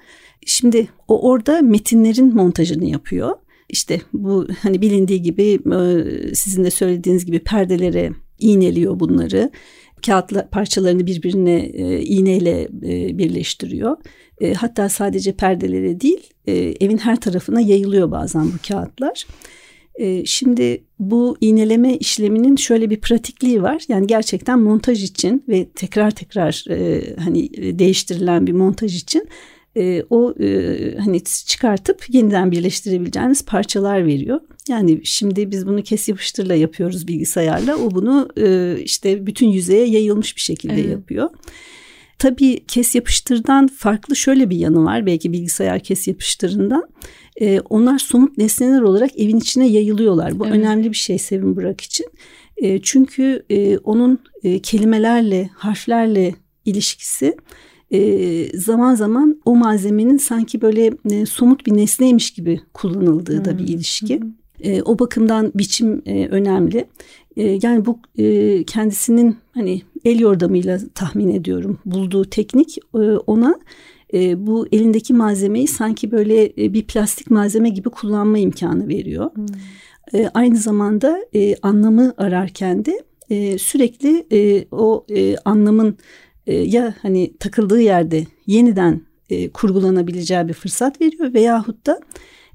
Şimdi 0.46 0.88
o 1.08 1.30
orada 1.30 1.62
metinlerin 1.62 2.34
montajını 2.34 2.84
yapıyor. 2.84 3.36
İşte 3.68 4.00
bu 4.12 4.48
hani 4.62 4.80
bilindiği 4.80 5.22
gibi 5.22 5.58
e, 5.74 6.34
sizin 6.34 6.64
de 6.64 6.70
söylediğiniz 6.70 7.26
gibi 7.26 7.38
perdelere 7.38 8.12
iğneliyor 8.38 9.00
bunları. 9.00 9.50
Kağıt 10.06 10.50
parçalarını 10.50 11.06
birbirine 11.06 11.60
e, 11.60 12.00
iğneyle 12.00 12.68
birleştiriyor. 13.18 13.96
Hatta 14.56 14.88
sadece 14.88 15.32
perdelere 15.32 16.00
değil 16.00 16.30
evin 16.80 16.98
her 16.98 17.20
tarafına 17.20 17.60
yayılıyor 17.60 18.10
bazen 18.10 18.46
bu 18.46 18.68
kağıtlar. 18.68 19.26
Şimdi 20.24 20.84
bu 20.98 21.36
iğneleme 21.40 21.96
işleminin 21.96 22.56
şöyle 22.56 22.90
bir 22.90 23.00
pratikliği 23.00 23.62
var. 23.62 23.82
Yani 23.88 24.06
gerçekten 24.06 24.58
montaj 24.58 25.04
için 25.04 25.44
ve 25.48 25.68
tekrar 25.68 26.10
tekrar 26.10 26.64
hani 27.18 27.50
değiştirilen 27.78 28.46
bir 28.46 28.52
montaj 28.52 28.96
için 29.02 29.28
e, 29.78 30.02
o 30.10 30.34
e, 30.40 30.76
hani 30.98 31.24
çıkartıp 31.24 32.04
yeniden 32.08 32.50
birleştirebileceğiniz 32.50 33.44
parçalar 33.44 34.06
veriyor. 34.06 34.40
Yani 34.68 35.00
şimdi 35.04 35.50
biz 35.50 35.66
bunu 35.66 35.82
kes 35.82 36.08
yapıştırla 36.08 36.54
yapıyoruz 36.54 37.08
bilgisayarla. 37.08 37.76
O 37.76 37.90
bunu 37.90 38.28
e, 38.36 38.76
işte 38.82 39.26
bütün 39.26 39.48
yüzeye 39.48 39.86
yayılmış 39.86 40.36
bir 40.36 40.40
şekilde 40.40 40.80
evet. 40.80 40.90
yapıyor. 40.90 41.30
Tabii 42.18 42.64
kes 42.68 42.94
yapıştırdan 42.94 43.66
farklı 43.66 44.16
şöyle 44.16 44.50
bir 44.50 44.56
yanı 44.56 44.84
var 44.84 45.06
belki 45.06 45.32
bilgisayar 45.32 45.80
kes 45.80 46.08
yapıştırından. 46.08 46.88
E, 47.40 47.60
onlar 47.60 47.98
somut 47.98 48.38
nesneler 48.38 48.80
olarak 48.80 49.18
evin 49.18 49.38
içine 49.38 49.68
yayılıyorlar. 49.68 50.38
Bu 50.38 50.46
evet. 50.46 50.56
önemli 50.56 50.90
bir 50.90 50.96
şey 50.96 51.18
Sevin 51.18 51.56
Burak 51.56 51.80
için. 51.80 52.06
E, 52.56 52.82
çünkü 52.82 53.42
e, 53.50 53.78
onun 53.78 54.18
e, 54.42 54.58
kelimelerle, 54.58 55.50
harflerle 55.54 56.34
ilişkisi 56.64 57.36
e, 57.90 58.58
zaman 58.58 58.94
zaman 58.94 59.40
o 59.44 59.56
malzemenin 59.56 60.16
sanki 60.16 60.60
böyle 60.60 60.92
e, 61.10 61.26
somut 61.26 61.66
bir 61.66 61.76
nesneymiş 61.76 62.30
gibi 62.30 62.60
kullanıldığı 62.74 63.38
hmm. 63.38 63.44
da 63.44 63.58
bir 63.58 63.66
hmm. 63.66 63.74
ilişki. 63.74 64.20
Hmm. 64.20 64.32
E, 64.60 64.82
o 64.82 64.98
bakımdan 64.98 65.52
biçim 65.54 66.02
e, 66.06 66.26
önemli. 66.26 66.84
E, 67.36 67.58
yani 67.62 67.86
bu 67.86 67.98
e, 68.18 68.64
kendisinin 68.64 69.36
hani 69.54 69.82
el 70.04 70.20
yordamıyla 70.20 70.78
tahmin 70.94 71.28
ediyorum 71.28 71.78
bulduğu 71.84 72.24
teknik 72.24 72.78
e, 72.94 72.98
ona 72.98 73.60
e, 74.14 74.46
bu 74.46 74.66
elindeki 74.72 75.14
malzemeyi 75.14 75.68
sanki 75.68 76.10
böyle 76.10 76.44
e, 76.44 76.72
bir 76.72 76.86
plastik 76.86 77.30
malzeme 77.30 77.68
gibi 77.68 77.90
kullanma 77.90 78.38
imkanı 78.38 78.88
veriyor. 78.88 79.30
Hmm. 79.34 79.46
E, 80.14 80.28
aynı 80.34 80.56
zamanda 80.56 81.18
e, 81.34 81.56
anlamı 81.62 82.14
ararken 82.16 82.84
de 82.84 83.02
e, 83.30 83.58
sürekli 83.58 84.26
e, 84.32 84.66
o 84.70 85.06
e, 85.10 85.36
anlamın 85.36 85.96
e, 86.46 86.54
ya 86.54 86.94
hani 87.02 87.36
takıldığı 87.38 87.80
yerde 87.80 88.26
yeniden 88.46 89.02
e, 89.30 89.48
kurgulanabileceği 89.48 90.48
bir 90.48 90.54
fırsat 90.54 91.00
veriyor 91.00 91.34
veyahut 91.34 91.86
da 91.86 92.00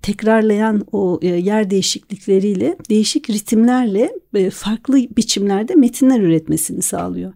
tekrarlayan 0.02 0.86
o 0.92 1.20
e, 1.22 1.28
yer 1.28 1.70
değişiklikleriyle 1.70 2.78
değişik 2.90 3.30
ritimlerle 3.30 4.12
e, 4.36 4.50
farklı 4.50 4.98
biçimlerde 4.98 5.76
metinler 5.76 6.20
üretmesini 6.20 6.82
sağlıyor. 6.82 7.34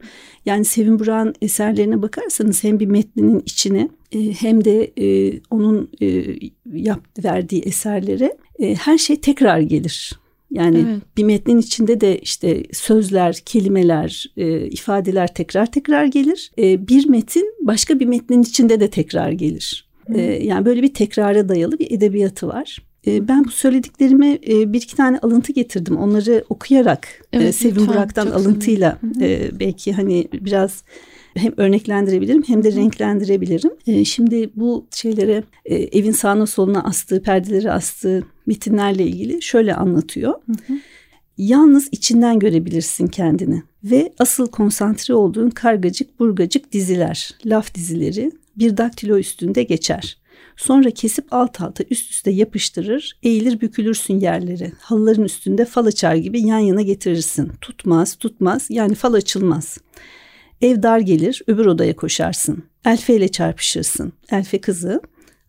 Yani 0.47 0.65
Sevin 0.65 0.99
Burak'ın 0.99 1.33
eserlerine 1.41 2.01
bakarsanız 2.01 2.63
hem 2.63 2.79
bir 2.79 2.85
metninin 2.85 3.43
içine 3.45 3.89
e, 4.11 4.19
hem 4.31 4.65
de 4.65 4.91
onun 5.49 5.89
yap, 6.73 6.99
verdiği 7.23 7.61
eserlere 7.61 8.37
her 8.59 8.97
şey 8.97 9.15
tekrar 9.15 9.59
gelir. 9.59 10.19
Yani 10.51 10.85
evet. 10.87 11.01
bir 11.17 11.23
metnin 11.23 11.57
içinde 11.57 12.01
de 12.01 12.19
işte 12.19 12.63
sözler, 12.71 13.41
kelimeler, 13.45 14.25
ifadeler 14.71 15.33
tekrar 15.33 15.71
tekrar 15.71 16.05
gelir. 16.05 16.51
bir 16.57 17.09
metin 17.09 17.53
başka 17.61 17.99
bir 17.99 18.05
metnin 18.05 18.41
içinde 18.41 18.79
de 18.79 18.89
tekrar 18.89 19.31
gelir. 19.31 19.87
E, 20.13 20.21
yani 20.21 20.65
böyle 20.65 20.83
bir 20.83 20.93
tekrara 20.93 21.49
dayalı 21.49 21.79
bir 21.79 21.91
edebiyatı 21.91 22.47
var. 22.47 22.86
E, 23.07 23.27
ben 23.27 23.45
bu 23.45 23.51
söylediklerime 23.51 24.39
e, 24.47 24.73
bir 24.73 24.81
iki 24.81 24.95
tane 24.95 25.19
alıntı 25.19 25.53
getirdim. 25.53 25.97
Onları 25.97 26.43
okuyarak 26.49 27.07
e, 27.33 27.37
evet, 27.37 27.55
Sevin 27.55 27.75
lütfen, 27.75 27.87
Burak'tan 27.87 28.27
alıntıyla 28.27 28.99
e, 29.21 29.59
belki 29.59 29.93
hani 29.93 30.27
biraz 30.33 30.83
hem 31.35 31.53
örneklendirebilirim 31.57 32.43
hem 32.47 32.63
de 32.63 32.71
renklendirebilirim. 32.71 34.05
Şimdi 34.05 34.49
bu 34.55 34.87
şeylere 34.91 35.43
evin 35.65 36.11
sağına 36.11 36.45
soluna 36.45 36.83
astığı, 36.83 37.21
perdeleri 37.21 37.71
astığı 37.71 38.23
metinlerle 38.45 39.03
ilgili 39.03 39.41
şöyle 39.41 39.75
anlatıyor. 39.75 40.33
Hı 40.33 40.73
hı. 40.73 40.77
Yalnız 41.37 41.89
içinden 41.91 42.39
görebilirsin 42.39 43.07
kendini 43.07 43.63
ve 43.83 44.13
asıl 44.19 44.47
konsantre 44.47 45.13
olduğun 45.13 45.49
kargacık 45.49 46.19
burgacık 46.19 46.71
diziler, 46.71 47.31
laf 47.45 47.75
dizileri, 47.75 48.31
bir 48.55 48.77
daktilo 48.77 49.17
üstünde 49.17 49.63
geçer. 49.63 50.17
Sonra 50.57 50.91
kesip 50.91 51.33
alt 51.33 51.61
alta 51.61 51.83
üst 51.89 52.11
üste 52.11 52.31
yapıştırır, 52.31 53.17
eğilir 53.23 53.61
bükülürsün 53.61 54.19
yerleri. 54.19 54.71
Halıların 54.79 55.23
üstünde 55.23 55.65
fal 55.65 55.85
açar 55.85 56.15
gibi 56.15 56.41
yan 56.41 56.59
yana 56.59 56.81
getirirsin. 56.81 57.51
Tutmaz, 57.61 58.15
tutmaz 58.15 58.67
yani 58.69 58.95
fal 58.95 59.13
açılmaz. 59.13 59.77
Ev 60.61 60.83
dar 60.83 60.99
gelir, 60.99 61.41
öbür 61.47 61.65
odaya 61.65 61.95
koşarsın. 61.95 62.63
Elfe 62.85 63.15
ile 63.15 63.27
çarpışırsın. 63.27 64.13
Elfe 64.31 64.61
kızı. 64.61 65.01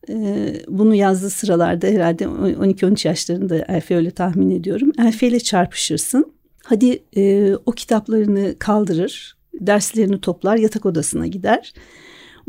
Ee, 0.09 0.55
bunu 0.69 0.95
yazdığı 0.95 1.31
sıralarda 1.31 1.87
herhalde 1.87 2.25
12-13 2.25 3.09
yaşlarında 3.09 3.57
Elfe 3.69 3.97
öyle 3.97 4.11
tahmin 4.11 4.51
ediyorum. 4.51 4.93
Elfe 4.99 5.29
ile 5.29 5.41
çarpışırsın. 5.41 6.33
Hadi 6.65 7.03
e, 7.17 7.55
o 7.67 7.73
kitaplarını 7.73 8.55
kaldırır, 8.59 9.37
derslerini 9.55 10.21
toplar, 10.21 10.57
yatak 10.57 10.87
odasına 10.87 11.27
gider. 11.27 11.73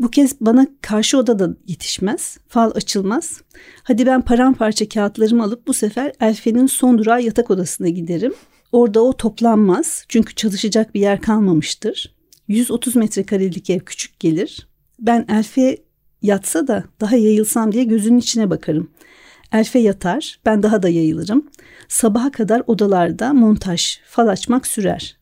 Bu 0.00 0.10
kez 0.10 0.40
bana 0.40 0.66
karşı 0.82 1.18
odada 1.18 1.56
yetişmez. 1.66 2.38
Fal 2.48 2.70
açılmaz. 2.74 3.42
Hadi 3.82 4.06
ben 4.06 4.22
paramparça 4.22 4.88
kağıtlarımı 4.88 5.42
alıp 5.42 5.66
bu 5.66 5.74
sefer 5.74 6.12
Elfe'nin 6.20 6.66
son 6.66 6.98
durağı 6.98 7.22
yatak 7.22 7.50
odasına 7.50 7.88
giderim. 7.88 8.34
Orada 8.72 9.00
o 9.00 9.16
toplanmaz. 9.16 10.04
Çünkü 10.08 10.34
çalışacak 10.34 10.94
bir 10.94 11.00
yer 11.00 11.20
kalmamıştır. 11.20 12.14
130 12.48 12.96
metrekarelik 12.96 13.70
ev 13.70 13.78
küçük 13.80 14.20
gelir. 14.20 14.68
Ben 14.98 15.26
Elfe 15.28 15.78
yatsa 16.22 16.66
da 16.66 16.84
daha 17.00 17.16
yayılsam 17.16 17.72
diye 17.72 17.84
gözünün 17.84 18.18
içine 18.18 18.50
bakarım. 18.50 18.90
Elfe 19.52 19.78
yatar, 19.78 20.40
ben 20.46 20.62
daha 20.62 20.82
da 20.82 20.88
yayılırım. 20.88 21.46
Sabaha 21.88 22.30
kadar 22.30 22.62
odalarda 22.66 23.32
montaj, 23.32 23.98
fal 24.06 24.28
açmak 24.28 24.66
sürer. 24.66 25.16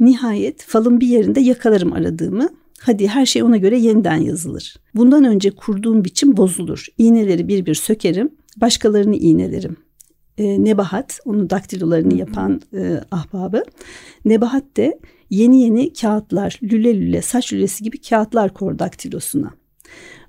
Nihayet 0.00 0.62
falın 0.62 1.00
bir 1.00 1.06
yerinde 1.06 1.40
yakalarım 1.40 1.92
aradığımı. 1.92 2.61
Hadi 2.82 3.08
her 3.08 3.26
şey 3.26 3.42
ona 3.42 3.56
göre 3.56 3.78
yeniden 3.78 4.16
yazılır. 4.16 4.76
Bundan 4.94 5.24
önce 5.24 5.50
kurduğum 5.50 6.04
biçim 6.04 6.36
bozulur. 6.36 6.86
İğneleri 6.98 7.48
bir 7.48 7.66
bir 7.66 7.74
sökerim, 7.74 8.30
başkalarını 8.56 9.16
iğnelerim. 9.16 9.76
E, 10.38 10.64
Nebahat, 10.64 11.20
onun 11.24 11.50
daktilolarını 11.50 12.14
yapan 12.14 12.60
e, 12.74 13.00
ahbabı. 13.10 13.62
Nebahat 14.24 14.76
de 14.76 14.98
yeni 15.30 15.62
yeni 15.62 15.92
kağıtlar, 15.92 16.58
lüle 16.62 16.96
lüle, 16.96 17.22
saç 17.22 17.52
lülesi 17.52 17.84
gibi 17.84 18.00
kağıtlar 18.00 18.54
kor 18.54 18.78
daktilosuna. 18.78 19.54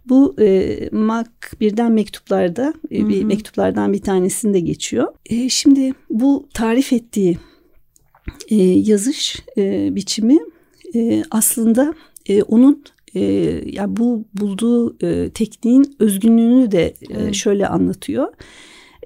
Bu 0.05 0.35
e, 0.39 0.89
Mak 0.91 1.51
birden 1.59 1.91
mektuplarda 1.91 2.73
e, 2.91 3.07
bir 3.09 3.23
mektuplardan 3.23 3.93
bir 3.93 4.01
tanesinde 4.01 4.59
geçiyor. 4.59 5.13
E, 5.25 5.49
şimdi 5.49 5.93
bu 6.09 6.49
tarif 6.53 6.93
ettiği 6.93 7.37
e, 8.49 8.55
yazış 8.63 9.43
e, 9.57 9.95
biçimi 9.95 10.39
e, 10.95 11.23
aslında 11.31 11.93
e, 12.29 12.43
onun 12.43 12.83
e, 13.15 13.21
yani 13.65 13.97
bu 13.97 14.25
bulduğu 14.33 14.97
e, 15.07 15.29
tekniğin 15.29 15.95
özgünlüğünü 15.99 16.71
de 16.71 16.93
e, 17.09 17.33
şöyle 17.33 17.67
anlatıyor. 17.67 18.33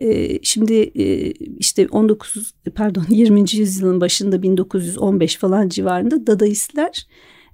E, 0.02 0.40
şimdi 0.44 0.74
e, 0.74 1.32
işte 1.60 1.88
19 1.92 2.54
pardon 2.76 3.06
20. 3.10 3.46
yüzyılın 3.54 4.02
başında 4.02 4.42
1915 4.42 5.36
falan 5.36 5.70
civarında 5.70 6.28
Dadaistler 6.28 7.08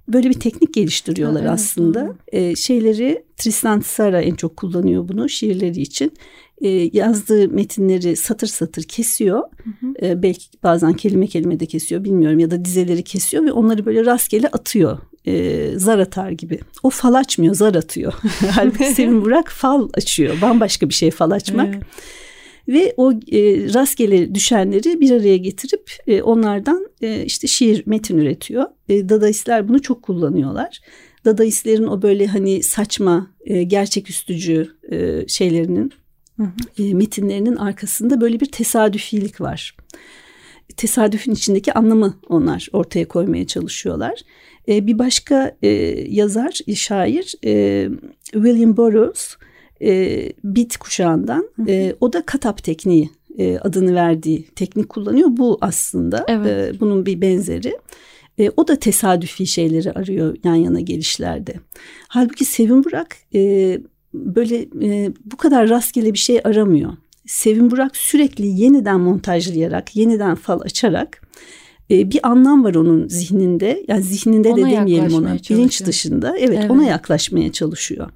böyle 0.08 0.28
bir 0.28 0.40
teknik 0.40 0.74
geliştiriyorlar 0.74 1.40
evet, 1.40 1.50
aslında. 1.50 2.16
E, 2.28 2.56
şeyleri 2.56 3.24
Tristan 3.36 3.80
Tzara 3.80 4.20
en 4.20 4.34
çok 4.34 4.56
kullanıyor 4.56 5.08
bunu 5.08 5.28
şiirleri 5.28 5.80
için. 5.80 6.12
E, 6.60 6.68
yazdığı 6.92 7.48
metinleri 7.48 8.16
satır 8.16 8.46
satır 8.46 8.82
kesiyor. 8.82 9.38
Hı 9.38 9.86
hı. 9.86 10.06
E, 10.06 10.22
belki 10.22 10.46
bazen 10.62 10.92
kelime 10.92 11.26
kelime 11.26 11.60
de 11.60 11.66
kesiyor 11.66 12.04
bilmiyorum 12.04 12.38
ya 12.38 12.50
da 12.50 12.64
dizeleri 12.64 13.02
kesiyor 13.02 13.44
ve 13.44 13.52
onları 13.52 13.86
böyle 13.86 14.04
rastgele 14.04 14.48
atıyor 14.48 14.98
e, 15.26 15.70
zar 15.78 15.98
atar 15.98 16.30
gibi. 16.30 16.60
O 16.82 16.90
fal 16.90 17.14
açmıyor 17.14 17.54
zar 17.54 17.74
atıyor. 17.74 18.12
Halbuki 18.50 18.84
Sevin 18.84 19.22
Burak 19.24 19.48
fal 19.50 19.88
açıyor. 19.94 20.40
Bambaşka 20.42 20.88
bir 20.88 20.94
şey 20.94 21.10
fal 21.10 21.30
açmak. 21.30 21.74
Evet. 21.74 21.82
Ve 22.68 22.94
o 22.96 23.12
e, 23.12 23.18
rastgele 23.74 24.34
düşenleri 24.34 25.00
bir 25.00 25.10
araya 25.10 25.36
getirip 25.36 25.90
e, 26.06 26.22
onlardan 26.22 26.88
e, 27.00 27.24
işte 27.24 27.46
şiir 27.46 27.82
metin 27.86 28.18
üretiyor. 28.18 28.64
E, 28.88 29.08
Dadaistler 29.08 29.68
bunu 29.68 29.82
çok 29.82 30.02
kullanıyorlar. 30.02 30.80
Dadaistlerin 31.24 31.86
o 31.86 32.02
böyle 32.02 32.26
hani 32.26 32.62
saçma, 32.62 33.30
e, 33.44 33.62
gerçeküstücü 33.62 34.68
e, 34.90 35.28
şeylerinin, 35.28 35.92
hı 36.36 36.42
hı. 36.42 36.82
E, 36.82 36.94
metinlerinin 36.94 37.56
arkasında 37.56 38.20
böyle 38.20 38.40
bir 38.40 38.46
tesadüfilik 38.52 39.40
var. 39.40 39.76
Tesadüfün 40.76 41.32
içindeki 41.32 41.72
anlamı 41.72 42.14
onlar 42.28 42.68
ortaya 42.72 43.08
koymaya 43.08 43.46
çalışıyorlar. 43.46 44.20
E, 44.68 44.86
bir 44.86 44.98
başka 44.98 45.56
e, 45.62 45.68
yazar, 46.08 46.60
şair 46.74 47.34
e, 47.44 47.88
William 48.32 48.76
Burroughs 48.76 49.36
e, 49.82 50.32
bit 50.44 50.76
kuşağından 50.76 51.48
e, 51.68 51.94
o 52.00 52.12
da 52.12 52.26
katap 52.26 52.64
tekniği 52.64 53.10
e, 53.38 53.58
adını 53.58 53.94
verdiği 53.94 54.46
teknik 54.46 54.88
kullanıyor. 54.88 55.28
Bu 55.30 55.58
aslında 55.60 56.24
evet. 56.28 56.76
e, 56.76 56.80
bunun 56.80 57.06
bir 57.06 57.20
benzeri. 57.20 57.78
E, 58.38 58.50
o 58.56 58.68
da 58.68 58.76
tesadüfi 58.76 59.46
şeyleri 59.46 59.92
arıyor 59.92 60.36
yan 60.44 60.54
yana 60.54 60.80
gelişlerde. 60.80 61.54
Halbuki 62.08 62.44
Sevin 62.44 62.84
Burak 62.84 63.16
e, 63.34 63.80
böyle 64.14 64.66
e, 64.82 65.12
bu 65.24 65.36
kadar 65.36 65.68
rastgele 65.68 66.12
bir 66.12 66.18
şey 66.18 66.40
aramıyor. 66.44 66.92
Sevin 67.26 67.70
Burak 67.70 67.96
sürekli 67.96 68.46
yeniden 68.46 69.00
montajlayarak, 69.00 69.96
yeniden 69.96 70.34
fal 70.34 70.60
açarak 70.60 71.22
e, 71.90 72.10
bir 72.10 72.28
anlam 72.28 72.64
var 72.64 72.74
onun 72.74 73.08
zihninde. 73.08 73.84
Yani 73.88 74.02
zihninde 74.02 74.48
ona 74.48 74.56
de 74.56 74.70
demeyelim 74.70 75.14
ona. 75.14 75.34
Bilinç 75.50 75.86
dışında. 75.86 76.38
Evet, 76.38 76.58
evet 76.58 76.70
ona 76.70 76.84
yaklaşmaya 76.84 77.52
çalışıyor. 77.52 78.10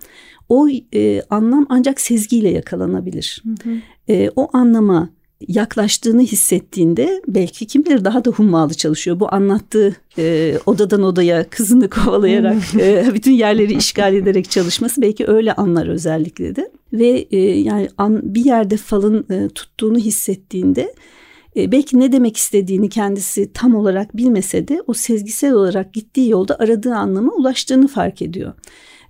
O 0.49 0.69
e, 0.95 1.23
anlam 1.31 1.67
ancak 1.69 2.01
sezgiyle 2.01 2.49
yakalanabilir. 2.49 3.43
Hı 3.45 3.71
hı. 3.71 3.77
E, 4.09 4.31
o 4.37 4.49
anlama 4.53 5.11
yaklaştığını 5.49 6.23
hissettiğinde 6.23 7.23
belki 7.29 7.67
kim 7.67 7.85
bilir 7.85 8.05
daha 8.05 8.25
da 8.25 8.31
hummalı 8.31 8.75
çalışıyor. 8.75 9.21
Bu 9.21 9.35
anlattığı 9.35 9.97
e, 10.19 10.55
odadan 10.67 11.03
odaya 11.03 11.51
kızını 11.51 11.91
kovalayarak 11.91 12.57
e, 12.81 13.07
bütün 13.15 13.33
yerleri 13.33 13.75
işgal 13.75 14.15
ederek 14.15 14.51
çalışması 14.51 15.03
belki 15.03 15.27
öyle 15.27 15.53
anlar 15.53 15.87
özellikle 15.87 16.57
de. 16.57 16.71
Ve 16.93 17.27
e, 17.31 17.39
yani 17.39 17.89
an, 17.99 18.35
bir 18.35 18.45
yerde 18.45 18.77
falın 18.77 19.27
e, 19.31 19.49
tuttuğunu 19.49 19.99
hissettiğinde 19.99 20.95
e, 21.57 21.73
belki 21.73 21.99
ne 22.01 22.13
demek 22.13 22.37
istediğini 22.37 22.89
kendisi 22.89 23.53
tam 23.53 23.75
olarak 23.75 24.17
bilmese 24.17 24.69
de 24.69 24.83
o 24.87 24.93
sezgisel 24.93 25.53
olarak 25.53 25.95
gittiği 25.95 26.31
yolda 26.31 26.57
aradığı 26.59 26.95
anlama 26.95 27.33
ulaştığını 27.33 27.89
fark 27.89 28.23
ediyor. 28.23 28.53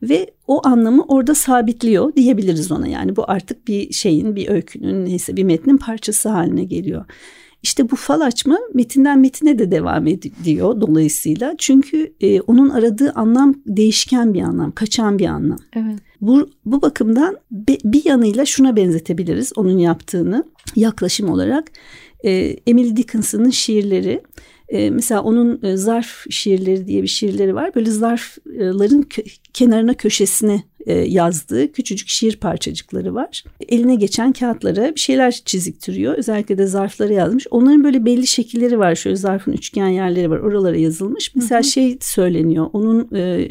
Ve 0.02 0.30
o 0.46 0.66
anlamı 0.66 1.04
orada 1.08 1.34
sabitliyor 1.34 2.16
diyebiliriz 2.16 2.72
ona 2.72 2.88
yani 2.88 3.16
bu 3.16 3.24
artık 3.30 3.68
bir 3.68 3.92
şeyin 3.92 4.36
bir 4.36 4.48
öykünün 4.48 5.04
neyse 5.04 5.36
bir 5.36 5.44
metnin 5.44 5.76
parçası 5.76 6.28
haline 6.28 6.64
geliyor. 6.64 7.04
İşte 7.62 7.90
bu 7.90 7.96
fal 7.96 8.20
açma 8.20 8.58
metinden 8.74 9.18
metine 9.18 9.58
de 9.58 9.70
devam 9.70 10.06
ediyor 10.06 10.80
dolayısıyla. 10.80 11.54
Çünkü 11.58 12.12
e, 12.20 12.40
onun 12.40 12.68
aradığı 12.68 13.12
anlam 13.12 13.54
değişken 13.66 14.34
bir 14.34 14.42
anlam, 14.42 14.72
kaçan 14.72 15.18
bir 15.18 15.26
anlam. 15.26 15.58
Evet. 15.72 15.98
Bu, 16.20 16.50
bu 16.64 16.82
bakımdan 16.82 17.36
be, 17.50 17.76
bir 17.84 18.04
yanıyla 18.04 18.44
şuna 18.44 18.76
benzetebiliriz 18.76 19.52
onun 19.56 19.78
yaptığını 19.78 20.44
yaklaşım 20.76 21.28
olarak. 21.30 21.70
E, 22.24 22.30
Emily 22.66 22.96
Dickinson'ın 22.96 23.50
şiirleri 23.50 24.22
e, 24.68 24.90
mesela 24.90 25.22
onun 25.22 25.60
e, 25.62 25.76
zarf 25.76 26.30
şiirleri 26.30 26.86
diye 26.86 27.02
bir 27.02 27.08
şiirleri 27.08 27.54
var. 27.54 27.74
Böyle 27.74 27.90
zarfların 27.90 29.06
kenarına 29.52 29.94
köşesine 29.94 30.62
e, 30.86 30.94
yazdığı 30.94 31.72
küçücük 31.72 32.08
şiir 32.08 32.36
parçacıkları 32.36 33.14
var. 33.14 33.44
Eline 33.68 33.94
geçen 33.94 34.32
kağıtlara 34.32 34.94
bir 34.94 35.00
şeyler 35.00 35.32
çiziktiriyor. 35.32 36.14
Özellikle 36.14 36.58
de 36.58 36.66
zarflara 36.66 37.12
yazmış. 37.12 37.46
Onların 37.50 37.84
böyle 37.84 38.04
belli 38.04 38.26
şekilleri 38.26 38.78
var. 38.78 38.94
Şöyle 38.94 39.16
zarfın 39.16 39.52
üçgen 39.52 39.88
yerleri 39.88 40.30
var. 40.30 40.38
Oralara 40.38 40.76
yazılmış. 40.76 41.34
Mesela 41.34 41.60
hı 41.60 41.64
hı. 41.64 41.70
şey 41.70 41.98
söyleniyor. 42.00 42.70
Onun 42.72 43.08
e, 43.14 43.48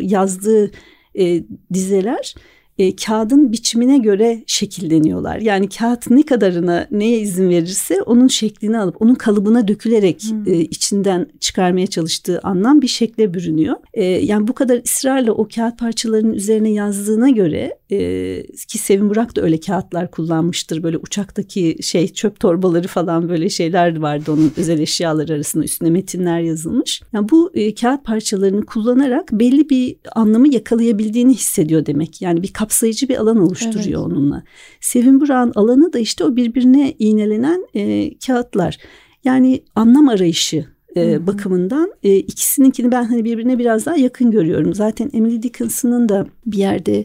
yazdığı 0.00 0.70
e, 1.18 1.42
dizeler 1.74 2.34
e, 2.80 2.96
kağıdın 2.96 3.52
biçimine 3.52 3.98
göre 3.98 4.42
şekilleniyorlar. 4.46 5.38
Yani 5.38 5.68
kağıt 5.68 6.10
ne 6.10 6.22
kadarına 6.22 6.86
neye 6.90 7.18
izin 7.18 7.48
verirse 7.48 8.02
onun 8.02 8.28
şeklini 8.28 8.78
alıp 8.78 9.02
onun 9.02 9.14
kalıbına 9.14 9.68
dökülerek 9.68 10.22
hmm. 10.22 10.52
e, 10.52 10.56
içinden 10.56 11.26
çıkarmaya 11.40 11.86
çalıştığı 11.86 12.40
anlam 12.42 12.82
bir 12.82 12.88
şekle 12.88 13.34
bürünüyor. 13.34 13.76
E, 13.94 14.04
yani 14.04 14.48
bu 14.48 14.54
kadar 14.54 14.80
ısrarla 14.84 15.32
o 15.32 15.48
kağıt 15.54 15.78
parçalarının 15.78 16.32
üzerine 16.32 16.70
yazdığına 16.70 17.30
göre 17.30 17.79
e, 17.90 18.42
ki 18.68 18.78
Sevin 18.78 19.10
Burak 19.10 19.36
da 19.36 19.42
öyle 19.42 19.60
kağıtlar 19.60 20.10
kullanmıştır. 20.10 20.82
Böyle 20.82 20.98
uçaktaki 20.98 21.76
şey 21.82 22.08
çöp 22.08 22.40
torbaları 22.40 22.88
falan 22.88 23.28
böyle 23.28 23.48
şeyler 23.48 23.98
vardı 23.98 24.32
onun 24.32 24.52
özel 24.56 24.78
eşyaları 24.78 25.32
arasında 25.32 25.64
üstüne 25.64 25.90
metinler 25.90 26.40
yazılmış. 26.40 27.02
Yani 27.12 27.28
bu 27.28 27.50
e, 27.54 27.74
kağıt 27.74 28.04
parçalarını 28.04 28.66
kullanarak 28.66 29.32
belli 29.32 29.70
bir 29.70 29.96
anlamı 30.14 30.54
yakalayabildiğini 30.54 31.34
hissediyor 31.34 31.86
demek. 31.86 32.22
Yani 32.22 32.42
bir 32.42 32.52
kapsayıcı 32.52 33.08
bir 33.08 33.16
alan 33.16 33.38
oluşturuyor 33.38 34.06
evet. 34.06 34.16
onunla. 34.16 34.42
Sevin 34.80 35.20
Burak'ın 35.20 35.52
alanı 35.54 35.92
da 35.92 35.98
işte 35.98 36.24
o 36.24 36.36
birbirine 36.36 36.94
iğnelenen 36.98 37.66
e, 37.74 38.10
kağıtlar. 38.26 38.78
Yani 39.24 39.62
anlam 39.74 40.08
arayışı 40.08 40.66
e, 40.96 41.26
bakımından 41.26 41.92
e, 42.02 42.16
ikisininkini 42.16 42.92
ben 42.92 43.04
hani 43.04 43.24
birbirine 43.24 43.58
biraz 43.58 43.86
daha 43.86 43.96
yakın 43.96 44.30
görüyorum. 44.30 44.74
Zaten 44.74 45.10
Emily 45.12 45.42
Dickinson'ın 45.42 46.08
da 46.08 46.26
bir 46.46 46.58
yerde 46.58 47.02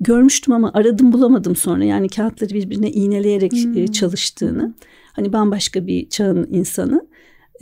görmüştüm 0.00 0.54
ama 0.54 0.70
aradım 0.74 1.12
bulamadım 1.12 1.56
sonra. 1.56 1.84
Yani 1.84 2.08
kağıtları 2.08 2.54
birbirine 2.54 2.90
iğneleyerek 2.90 3.52
e, 3.52 3.64
hmm. 3.64 3.86
çalıştığını. 3.86 4.74
Hani 5.12 5.32
bambaşka 5.32 5.86
bir 5.86 6.08
çağın 6.08 6.48
insanı. 6.50 7.06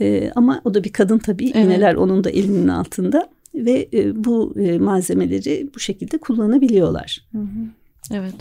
E, 0.01 0.31
ama 0.35 0.61
o 0.65 0.73
da 0.73 0.83
bir 0.83 0.93
kadın 0.93 1.17
tabii. 1.17 1.51
Evet. 1.55 1.65
İğneler 1.65 1.95
onun 1.95 2.23
da 2.23 2.29
elinin 2.29 2.67
altında 2.67 3.29
ve 3.55 3.89
e, 3.93 4.23
bu 4.23 4.53
e, 4.59 4.79
malzemeleri 4.79 5.69
bu 5.75 5.79
şekilde 5.79 6.17
kullanabiliyorlar. 6.17 7.27
Hı 7.31 7.37
hı. 7.37 7.67
Evet. 8.11 8.35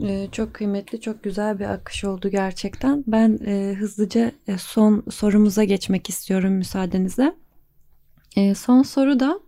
Ee, 0.00 0.28
çok 0.32 0.54
kıymetli, 0.54 1.00
çok 1.00 1.22
güzel 1.22 1.58
bir 1.58 1.64
akış 1.64 2.04
oldu 2.04 2.28
gerçekten. 2.28 3.04
Ben 3.06 3.38
e, 3.46 3.74
hızlıca 3.78 4.32
e, 4.48 4.58
son 4.58 5.04
sorumuza 5.10 5.64
geçmek 5.64 6.08
istiyorum 6.08 6.52
müsaadenizle. 6.52 7.34
E, 8.36 8.54
son 8.54 8.82
soru 8.82 9.20
da 9.20 9.40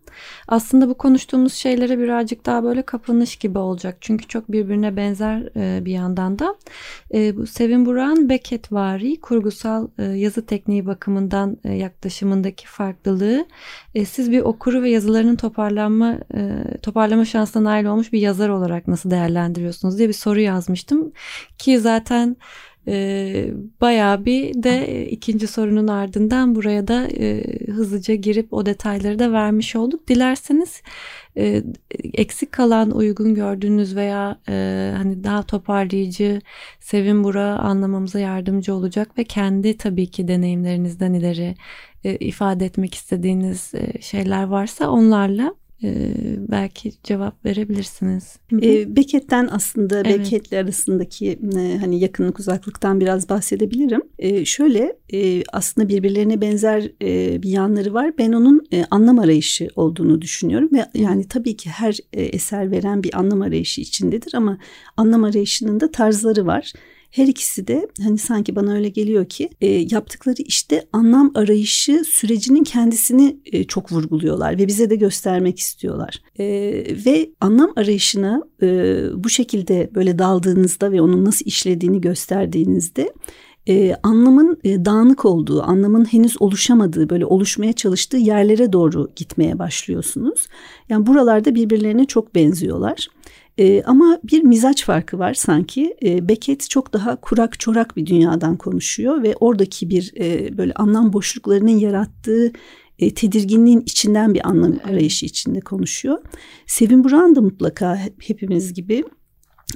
aslında 0.49 0.89
bu 0.89 0.95
konuştuğumuz 0.95 1.55
şeylere 1.55 1.99
birazcık 1.99 2.47
daha 2.47 2.65
böyle 2.65 2.83
kapanış 2.83 3.37
gibi 3.37 3.59
olacak. 3.59 3.97
Çünkü 4.01 4.29
çok 4.29 4.53
birbirine 4.53 4.97
benzer 4.97 5.49
e, 5.57 5.85
bir 5.85 5.93
yandan 5.93 6.39
da. 6.39 6.55
E, 7.15 7.37
bu 7.37 7.47
Sevin 7.47 7.87
Burak'ın 7.87 8.29
Beckett 8.29 8.73
vari 8.73 9.21
kurgusal 9.21 9.89
e, 9.99 10.03
yazı 10.03 10.47
tekniği 10.47 10.87
bakımından 10.87 11.57
yaklaşımındaki 11.65 12.67
farklılığı 12.67 13.47
siz 14.07 14.31
bir 14.31 14.41
okuru 14.41 14.83
ve 14.83 14.91
yazılarının 14.91 15.37
toparlanma 15.37 16.19
toparlama 16.83 17.25
şansına 17.25 17.65
nail 17.65 17.85
olmuş 17.85 18.13
bir 18.13 18.21
yazar 18.21 18.49
olarak 18.49 18.89
nasıl 18.89 19.11
değerlendiriyorsunuz 19.11 19.99
diye 19.99 20.09
bir 20.09 20.13
soru 20.13 20.41
yazmıştım. 20.41 21.13
Ki 21.59 21.79
zaten 21.79 22.37
e, 22.89 23.47
bayağı 23.81 24.25
bir 24.25 24.63
de 24.63 25.07
ikinci 25.11 25.47
sorunun 25.47 25.89
ardından 25.89 26.55
buraya 26.55 26.89
da 26.89 27.09
e, 27.09 27.45
hızlıca 27.67 28.15
girip 28.15 28.53
o 28.53 28.67
detayları 28.67 29.19
da 29.19 29.33
vermiş 29.33 29.77
olduk. 29.77 30.09
Dilerseniz 30.09 30.83
e, 31.37 31.63
eksik 32.15 32.53
kalan 32.53 32.91
uygun 32.91 33.35
gördüğünüz 33.35 33.97
veya 33.97 34.39
e, 34.49 34.93
hani 34.97 35.25
daha 35.25 35.43
toparlayıcı 35.43 36.41
Sevin 36.81 37.25
Bura 37.25 37.59
anlamamıza 37.59 38.19
yardımcı 38.19 38.75
olacak 38.75 39.19
ve 39.19 39.25
kendi 39.25 39.77
tabii 39.77 40.07
ki 40.07 40.29
deneyimlerinizden 40.29 41.13
ileri 41.15 41.55
e, 42.05 42.17
ifade 42.17 42.65
etmek 42.65 42.95
istediğiniz 42.95 43.75
e, 43.75 44.03
şeyler 44.03 44.43
varsa 44.45 44.91
onlarla 44.91 45.55
belki 46.49 46.93
cevap 47.03 47.45
verebilirsiniz. 47.45 48.37
E, 48.53 48.97
Beckett'ten 48.97 49.49
aslında 49.53 50.01
evet. 50.01 50.19
Beckett'le 50.19 50.53
arasındaki 50.53 51.39
e, 51.57 51.79
hani 51.79 52.01
yakınlık 52.01 52.39
uzaklıktan 52.39 53.01
biraz 53.01 53.29
bahsedebilirim. 53.29 54.03
E, 54.19 54.45
şöyle 54.45 54.97
e, 55.13 55.43
aslında 55.53 55.89
birbirlerine 55.89 56.41
benzer 56.41 56.91
e, 57.03 57.43
bir 57.43 57.49
yanları 57.49 57.95
var. 57.95 58.13
Ben 58.19 58.33
onun 58.33 58.67
e, 58.73 58.85
anlam 58.91 59.19
arayışı 59.19 59.69
olduğunu 59.77 60.23
düşünüyorum 60.23 60.69
ve 60.73 60.87
yani 60.95 61.29
tabii 61.29 61.57
ki 61.57 61.71
her 61.71 61.99
e, 62.13 62.23
eser 62.23 62.71
veren 62.71 63.03
bir 63.03 63.19
anlam 63.19 63.43
arayışı 63.43 63.81
içindedir 63.81 64.35
ama 64.35 64.59
anlam 64.97 65.25
arayışının 65.25 65.81
da 65.81 65.91
tarzları 65.91 66.47
var. 66.47 66.73
Her 67.15 67.27
ikisi 67.27 67.67
de 67.67 67.89
hani 68.03 68.19
sanki 68.19 68.57
bana 68.57 68.75
öyle 68.75 68.89
geliyor 68.89 69.25
ki 69.25 69.51
e, 69.61 69.67
yaptıkları 69.67 70.43
işte 70.43 70.87
anlam 70.93 71.33
arayışı 71.35 72.05
sürecinin 72.05 72.65
kendisini 72.65 73.37
e, 73.53 73.65
çok 73.65 73.93
vurguluyorlar 73.93 74.59
ve 74.59 74.67
bize 74.67 74.91
de 74.91 74.97
göstermek 74.97 75.59
istiyorlar. 75.59 76.23
E, 76.39 76.47
ve 77.07 77.31
anlam 77.41 77.73
arayışına 77.77 78.43
e, 78.63 78.67
bu 79.25 79.29
şekilde 79.29 79.91
böyle 79.95 80.19
daldığınızda 80.19 80.93
ve 80.93 81.01
onun 81.01 81.25
nasıl 81.25 81.47
işlediğini 81.47 82.01
gösterdiğinizde 82.01 83.13
e, 83.69 83.95
anlamın 84.03 84.59
e, 84.65 84.85
dağınık 84.85 85.25
olduğu, 85.25 85.63
anlamın 85.63 86.05
henüz 86.05 86.43
oluşamadığı, 86.43 87.11
böyle 87.11 87.27
oluşmaya 87.27 87.73
çalıştığı 87.73 88.17
yerlere 88.17 88.73
doğru 88.73 89.11
gitmeye 89.17 89.59
başlıyorsunuz. 89.59 90.47
Yani 90.89 91.07
buralarda 91.07 91.55
birbirlerine 91.55 92.05
çok 92.05 92.35
benziyorlar. 92.35 93.09
E, 93.59 93.83
ama 93.83 94.19
bir 94.25 94.43
mizaç 94.43 94.85
farkı 94.85 95.19
var 95.19 95.35
sanki. 95.35 95.97
E, 96.03 96.29
Beckett 96.29 96.71
çok 96.71 96.93
daha 96.93 97.17
kurak 97.17 97.61
çorak 97.61 97.97
bir 97.97 98.07
dünyadan 98.07 98.57
konuşuyor 98.57 99.23
ve 99.23 99.35
oradaki 99.41 99.91
bir 99.91 100.13
e, 100.21 100.59
böyle 100.59 100.73
anlam 100.73 101.13
boşluklarının 101.13 101.79
yarattığı 101.79 102.53
e, 102.99 103.15
tedirginliğin 103.15 103.81
içinden 103.81 104.35
bir 104.35 104.49
anlam 104.49 104.75
arayışı 104.85 105.27
içinde 105.27 105.61
konuşuyor. 105.61 106.19
Sevin 106.67 107.05
Buran 107.05 107.37
da 107.37 107.41
mutlaka 107.41 107.99
hepimiz 108.19 108.75
gibi 108.75 109.05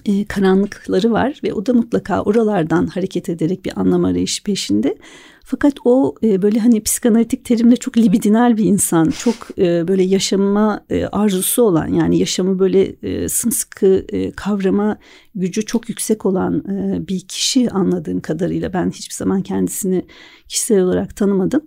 e, 0.07 0.25
karanlıkları 0.25 1.13
var 1.13 1.41
ve 1.45 1.53
o 1.53 1.67
da 1.67 1.73
mutlaka 1.73 2.23
oralardan 2.23 2.87
hareket 2.87 3.29
ederek 3.29 3.65
bir 3.65 3.81
anlam 3.81 4.05
arayışı 4.05 4.43
peşinde. 4.45 4.99
Fakat 5.45 5.75
o 5.85 6.15
e, 6.23 6.43
böyle 6.43 6.59
hani 6.59 6.83
psikanalitik 6.83 7.45
terimle 7.45 7.77
çok 7.77 7.97
libidinal 7.97 8.57
bir 8.57 8.65
insan, 8.65 9.11
çok 9.11 9.35
e, 9.59 9.89
böyle 9.89 10.03
yaşama 10.03 10.85
e, 10.91 11.07
arzusu 11.07 11.63
olan 11.63 11.87
yani 11.87 12.19
yaşamı 12.19 12.59
böyle 12.59 12.97
e, 13.03 13.29
sımsıkı 13.29 14.07
e, 14.09 14.31
kavrama 14.31 14.99
gücü 15.35 15.65
çok 15.65 15.89
yüksek 15.89 16.27
olan 16.27 16.65
e, 16.69 17.09
bir 17.09 17.21
kişi 17.21 17.71
anladığım 17.71 18.21
kadarıyla 18.21 18.73
ben 18.73 18.91
hiçbir 18.91 19.15
zaman 19.15 19.43
kendisini 19.43 20.07
kişisel 20.49 20.81
olarak 20.81 21.17
tanımadım. 21.17 21.63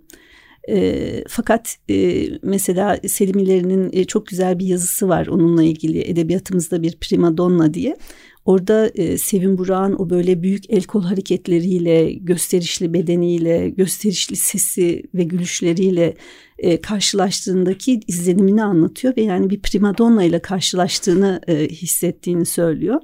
E, 0.68 1.24
fakat 1.28 1.76
e, 1.90 2.26
mesela 2.42 2.98
Selim 3.06 3.38
İleri'nin 3.38 3.90
e, 3.92 4.04
çok 4.04 4.26
güzel 4.26 4.58
bir 4.58 4.66
yazısı 4.66 5.08
var 5.08 5.26
onunla 5.26 5.62
ilgili 5.62 6.10
edebiyatımızda 6.10 6.82
bir 6.82 6.96
prima 6.96 7.36
donna 7.36 7.74
diye. 7.74 7.96
Orada 8.44 8.90
e, 8.94 9.18
Sevin 9.18 9.58
Burak'ın 9.58 9.94
o 9.98 10.10
böyle 10.10 10.42
büyük 10.42 10.70
el 10.70 10.82
kol 10.82 11.02
hareketleriyle, 11.02 12.12
gösterişli 12.12 12.94
bedeniyle, 12.94 13.68
gösterişli 13.68 14.36
sesi 14.36 15.02
ve 15.14 15.24
gülüşleriyle 15.24 16.14
e, 16.58 16.80
karşılaştığındaki 16.80 18.00
izlenimini 18.06 18.62
anlatıyor 18.62 19.16
ve 19.16 19.22
yani 19.22 19.50
bir 19.50 19.60
primadonna 19.60 20.24
ile 20.24 20.38
karşılaştığını 20.38 21.40
e, 21.48 21.68
hissettiğini 21.68 22.46
söylüyor. 22.46 23.00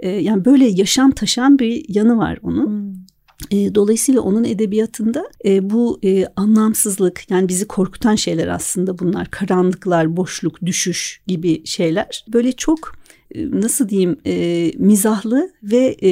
E, 0.00 0.08
yani 0.08 0.44
böyle 0.44 0.66
yaşam 0.66 1.10
taşan 1.10 1.58
bir 1.58 1.84
yanı 1.88 2.18
var 2.18 2.38
onun. 2.42 2.66
Hmm. 2.66 3.03
E, 3.50 3.74
dolayısıyla 3.74 4.20
onun 4.20 4.44
edebiyatında 4.44 5.24
e, 5.44 5.70
bu 5.70 5.98
e, 6.04 6.26
anlamsızlık 6.36 7.30
yani 7.30 7.48
bizi 7.48 7.66
korkutan 7.66 8.14
şeyler 8.14 8.48
aslında 8.48 8.98
bunlar 8.98 9.30
karanlıklar, 9.30 10.16
boşluk, 10.16 10.66
düşüş 10.66 11.20
gibi 11.26 11.66
şeyler 11.66 12.24
böyle 12.28 12.52
çok 12.52 12.94
e, 13.34 13.50
nasıl 13.50 13.88
diyeyim 13.88 14.16
e, 14.26 14.72
mizahlı 14.78 15.50
ve 15.62 15.96
e, 16.02 16.10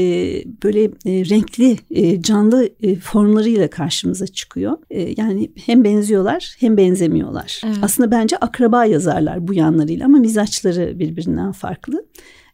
böyle 0.64 0.84
e, 0.84 0.90
renkli 1.04 1.78
e, 1.90 2.22
canlı 2.22 2.68
e, 2.82 2.96
formlarıyla 2.96 3.70
karşımıza 3.70 4.26
çıkıyor. 4.26 4.78
E, 4.90 5.14
yani 5.16 5.50
hem 5.66 5.84
benziyorlar 5.84 6.56
hem 6.58 6.76
benzemiyorlar. 6.76 7.60
Evet. 7.64 7.76
Aslında 7.82 8.10
bence 8.10 8.36
akraba 8.36 8.84
yazarlar 8.84 9.48
bu 9.48 9.54
yanlarıyla 9.54 10.06
ama 10.06 10.18
mizaçları 10.18 10.98
birbirinden 10.98 11.52
farklı. 11.52 12.04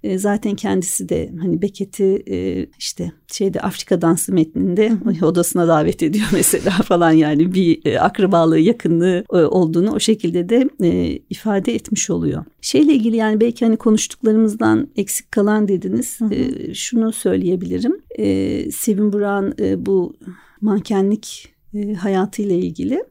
E, 0.03 0.19
zaten 0.19 0.55
kendisi 0.55 1.09
de 1.09 1.33
hani 1.41 1.63
Beckett'i 1.63 2.23
e, 2.31 2.67
işte 2.79 3.13
şeyde 3.33 3.61
Afrika 3.61 4.03
dansı 4.03 4.33
metninde 4.33 4.93
odasına 5.23 5.69
davet 5.69 6.03
ediyor 6.03 6.27
mesela 6.33 6.71
falan 6.71 7.13
yani 7.13 7.55
bir 7.55 7.81
e, 7.85 8.01
akrabalığı 8.01 8.59
yakınlığı 8.59 9.25
e, 9.33 9.37
olduğunu 9.37 9.93
o 9.93 10.01
şekilde 10.01 10.49
de 10.49 10.69
e, 10.83 11.19
ifade 11.31 11.75
etmiş 11.75 12.11
oluyor. 12.11 12.45
Şeyle 12.61 12.95
ilgili 12.95 13.17
yani 13.17 13.41
belki 13.41 13.65
hani 13.65 13.77
konuştuklarımızdan 13.77 14.89
eksik 14.97 15.33
kalan 15.33 15.69
dediniz. 15.69 16.19
E, 16.31 16.75
şunu 16.75 17.13
söyleyebilirim. 17.13 18.01
E, 18.19 18.71
Sevin 18.71 19.13
Buran 19.13 19.55
e, 19.61 19.87
bu 19.87 20.17
mankenlik 20.61 21.49
e, 21.75 21.95
hayatıyla 21.95 22.57
ilgili 22.57 23.03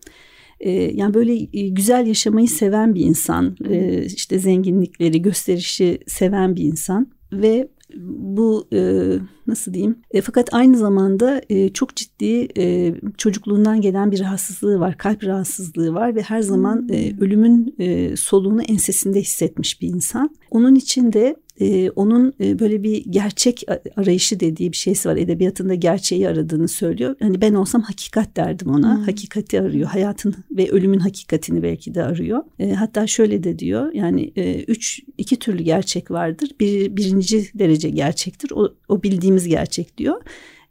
E, 0.60 0.72
yani 0.72 1.14
böyle 1.14 1.34
e, 1.54 1.70
güzel 1.70 2.08
yaşamayı 2.08 2.48
seven 2.48 2.96
bir 2.96 3.02
insan, 3.02 3.56
e, 3.70 4.06
işte 4.06 4.40
zenginlikleri, 4.40 5.22
gösterişi 5.22 6.00
seven 6.08 6.56
bir 6.56 6.64
insan 6.64 7.12
ve 7.34 7.68
bu 7.96 8.68
e, 8.74 8.80
nasıl 9.48 9.74
diyeyim 9.74 9.96
e, 10.12 10.22
fakat 10.22 10.54
aynı 10.54 10.78
zamanda 10.78 11.42
e, 11.50 11.70
çok 11.70 11.96
ciddi 11.96 12.48
e, 12.58 12.96
çocukluğundan 13.18 13.82
gelen 13.82 14.12
bir 14.12 14.20
rahatsızlığı 14.20 14.80
var 14.80 14.98
kalp 14.98 15.24
rahatsızlığı 15.24 15.94
var 15.94 16.16
ve 16.16 16.22
her 16.22 16.42
zaman 16.42 16.90
e, 16.92 17.12
hmm. 17.12 17.22
ölümün 17.22 17.76
e, 17.80 18.16
soluğunu 18.16 18.62
ensesinde 18.62 19.22
hissetmiş 19.22 19.82
bir 19.82 19.88
insan 19.88 20.30
onun 20.52 20.76
için 20.76 21.14
de 21.14 21.36
e, 21.60 21.90
onun 21.90 22.34
e, 22.42 22.60
böyle 22.60 22.84
bir 22.84 23.06
gerçek 23.10 23.64
arayışı 23.96 24.40
dediği 24.40 24.72
bir 24.72 24.78
şeysi 24.78 25.10
var. 25.10 25.18
Edebiyatında 25.18 25.76
gerçeği 25.76 26.30
aradığını 26.30 26.68
söylüyor. 26.68 27.16
Hani 27.20 27.42
ben 27.42 27.54
olsam 27.54 27.82
hakikat 27.82 28.38
derdim 28.38 28.70
ona. 28.70 28.96
Hmm. 28.96 29.04
Hakikati 29.04 29.62
arıyor. 29.62 29.90
Hayatın 29.90 30.36
ve 30.52 30.70
ölümün 30.70 31.00
hakikatini 31.00 31.64
belki 31.64 31.96
de 31.96 32.04
arıyor. 32.04 32.44
E, 32.60 32.72
hatta 32.72 33.08
şöyle 33.08 33.44
de 33.44 33.60
diyor. 33.60 33.94
Yani 33.94 34.32
e, 34.36 34.64
üç 34.64 35.02
iki 35.18 35.36
türlü 35.36 35.64
gerçek 35.64 36.12
vardır. 36.12 36.50
Bir, 36.60 36.98
birinci 36.98 37.50
derece 37.56 37.90
gerçektir. 37.90 38.52
O, 38.52 38.74
o 38.90 39.04
bildiğimiz 39.04 39.48
gerçek 39.48 39.98
diyor. 39.98 40.22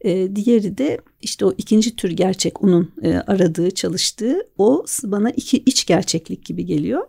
E, 0.00 0.36
diğeri 0.36 0.78
de 0.78 0.98
işte 1.22 1.44
o 1.44 1.54
ikinci 1.58 1.96
tür 1.96 2.10
gerçek 2.10 2.64
onun 2.64 2.92
e, 3.02 3.14
aradığı, 3.14 3.70
çalıştığı 3.70 4.42
o 4.58 4.84
bana 5.04 5.30
iki 5.30 5.56
iç 5.56 5.86
gerçeklik 5.86 6.44
gibi 6.44 6.66
geliyor. 6.66 7.02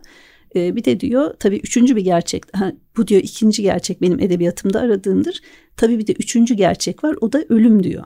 E, 0.56 0.76
bir 0.76 0.84
de 0.84 1.00
diyor 1.00 1.34
tabii 1.38 1.56
üçüncü 1.56 1.96
bir 1.96 2.04
gerçek. 2.04 2.56
Ha, 2.56 2.72
bu 2.96 3.08
diyor 3.08 3.22
ikinci 3.22 3.62
gerçek 3.62 4.02
benim 4.02 4.20
edebiyatımda 4.20 4.80
aradığımdır. 4.80 5.40
Tabii 5.76 5.98
bir 5.98 6.06
de 6.06 6.12
üçüncü 6.12 6.54
gerçek 6.54 7.04
var 7.04 7.16
o 7.20 7.32
da 7.32 7.44
ölüm 7.48 7.82
diyor. 7.82 8.04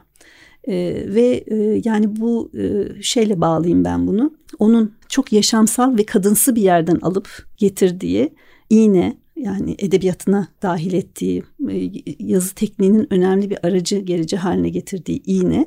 E, 0.64 0.74
ve 1.14 1.44
e, 1.46 1.80
yani 1.84 2.16
bu 2.16 2.50
e, 2.58 2.88
şeyle 3.02 3.40
bağlayayım 3.40 3.84
ben 3.84 4.06
bunu. 4.06 4.34
Onun 4.58 4.94
çok 5.08 5.32
yaşamsal 5.32 5.98
ve 5.98 6.06
kadınsı 6.06 6.56
bir 6.56 6.62
yerden 6.62 6.96
alıp 6.96 7.46
getirdiği 7.56 8.32
iğne 8.70 9.16
yani 9.36 9.74
edebiyatına 9.78 10.48
dahil 10.62 10.92
ettiği 10.92 11.42
e, 11.70 11.90
yazı 12.18 12.54
tekniğinin 12.54 13.12
önemli 13.12 13.50
bir 13.50 13.66
aracı 13.66 13.98
gerici 13.98 14.36
haline 14.36 14.68
getirdiği 14.68 15.22
iğne 15.26 15.66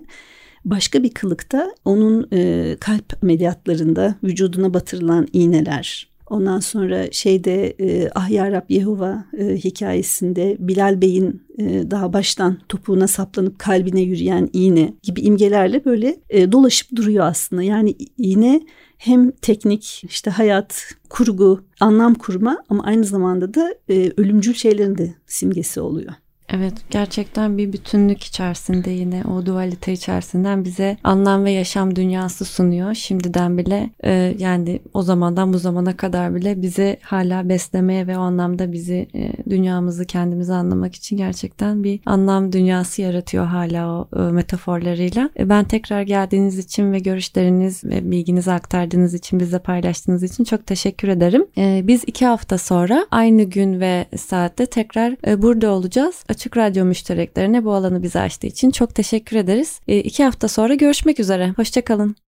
başka 0.65 1.03
bir 1.03 1.09
kılıkta 1.09 1.75
onun 1.85 2.27
e, 2.33 2.75
kalp 2.79 3.23
ameliyatlarında 3.23 4.15
vücuduna 4.23 4.73
batırılan 4.73 5.27
iğneler 5.33 6.14
Ondan 6.29 6.59
sonra 6.59 7.11
şeyde 7.11 7.75
e, 7.79 8.09
Ah 8.15 8.29
Ya 8.29 8.51
Rab 8.51 8.69
Yehova 8.69 9.25
e, 9.38 9.55
hikayesinde 9.55 10.57
Bilal 10.59 11.01
Bey'in 11.01 11.43
e, 11.57 11.91
daha 11.91 12.13
baştan 12.13 12.57
topuğuna 12.69 13.07
saplanıp 13.07 13.59
kalbine 13.59 14.01
yürüyen 14.01 14.49
iğne 14.53 14.93
gibi 15.03 15.21
imgelerle 15.21 15.85
böyle 15.85 16.17
e, 16.29 16.51
dolaşıp 16.51 16.95
duruyor 16.95 17.25
aslında. 17.25 17.63
Yani 17.63 17.95
iğne 18.17 18.61
hem 18.97 19.31
teknik 19.31 20.03
işte 20.03 20.31
hayat, 20.31 20.83
kurgu, 21.09 21.65
anlam 21.79 22.13
kurma 22.13 22.57
ama 22.69 22.83
aynı 22.83 23.03
zamanda 23.03 23.53
da 23.53 23.75
e, 23.89 24.11
ölümcül 24.17 24.53
şeylerin 24.53 24.97
de 24.97 25.15
simgesi 25.27 25.81
oluyor. 25.81 26.13
Evet 26.49 26.73
gerçekten 26.89 27.58
bir 27.58 27.73
bütünlük 27.73 28.23
içerisinde 28.23 28.89
yine 28.91 29.23
o 29.23 29.45
dualite 29.45 29.93
içerisinden 29.93 30.65
bize 30.65 30.97
anlam 31.03 31.45
ve 31.45 31.51
yaşam 31.51 31.95
dünyası 31.95 32.45
sunuyor. 32.45 32.93
Şimdiden 32.93 33.58
bile 33.58 33.89
e, 34.03 34.36
yani 34.39 34.81
o 34.93 35.01
zamandan 35.01 35.53
bu 35.53 35.58
zamana 35.58 35.97
kadar 35.97 36.36
bile 36.36 36.62
bizi 36.62 36.97
hala 37.01 37.49
beslemeye 37.49 38.08
ve 38.08 38.17
o 38.17 38.21
anlamda 38.21 38.71
bizi 38.71 39.08
e, 39.15 39.49
dünyamızı 39.49 40.05
kendimizi 40.05 40.53
anlamak 40.53 40.95
için 40.95 41.17
gerçekten 41.17 41.84
bir 41.84 41.99
anlam 42.05 42.51
dünyası 42.51 43.01
yaratıyor 43.01 43.45
hala 43.45 43.91
o 43.91 44.08
e, 44.15 44.19
metaforlarıyla. 44.19 45.29
E, 45.39 45.49
ben 45.49 45.63
tekrar 45.63 46.01
geldiğiniz 46.01 46.60
için 46.60 46.91
ve 46.91 46.99
görüşleriniz 46.99 47.84
ve 47.84 48.12
bilginizi 48.12 48.51
aktardığınız 48.51 49.13
için 49.13 49.39
bize 49.39 49.60
paylaştığınız 49.60 50.23
için 50.23 50.43
çok 50.43 50.65
teşekkür 50.65 51.08
ederim. 51.08 51.45
E, 51.58 51.81
biz 51.84 52.03
iki 52.08 52.25
hafta 52.25 52.58
sonra 52.58 53.08
aynı 53.12 53.43
gün 53.43 53.79
ve 53.79 54.05
saatte 54.17 54.65
tekrar 54.65 55.15
e, 55.27 55.41
burada 55.41 55.71
olacağız. 55.71 56.23
Açık 56.36 56.58
Radyo 56.58 56.86
müştereklerine 56.86 57.65
bu 57.65 57.74
alanı 57.74 58.04
bize 58.04 58.19
açtığı 58.19 58.48
için 58.48 58.71
çok 58.71 58.95
teşekkür 58.95 59.38
ederiz. 59.38 59.80
E, 59.88 59.98
iki 59.98 60.24
hafta 60.24 60.48
sonra 60.48 60.74
görüşmek 60.74 61.19
üzere. 61.19 61.54
Hoşçakalın. 61.56 62.15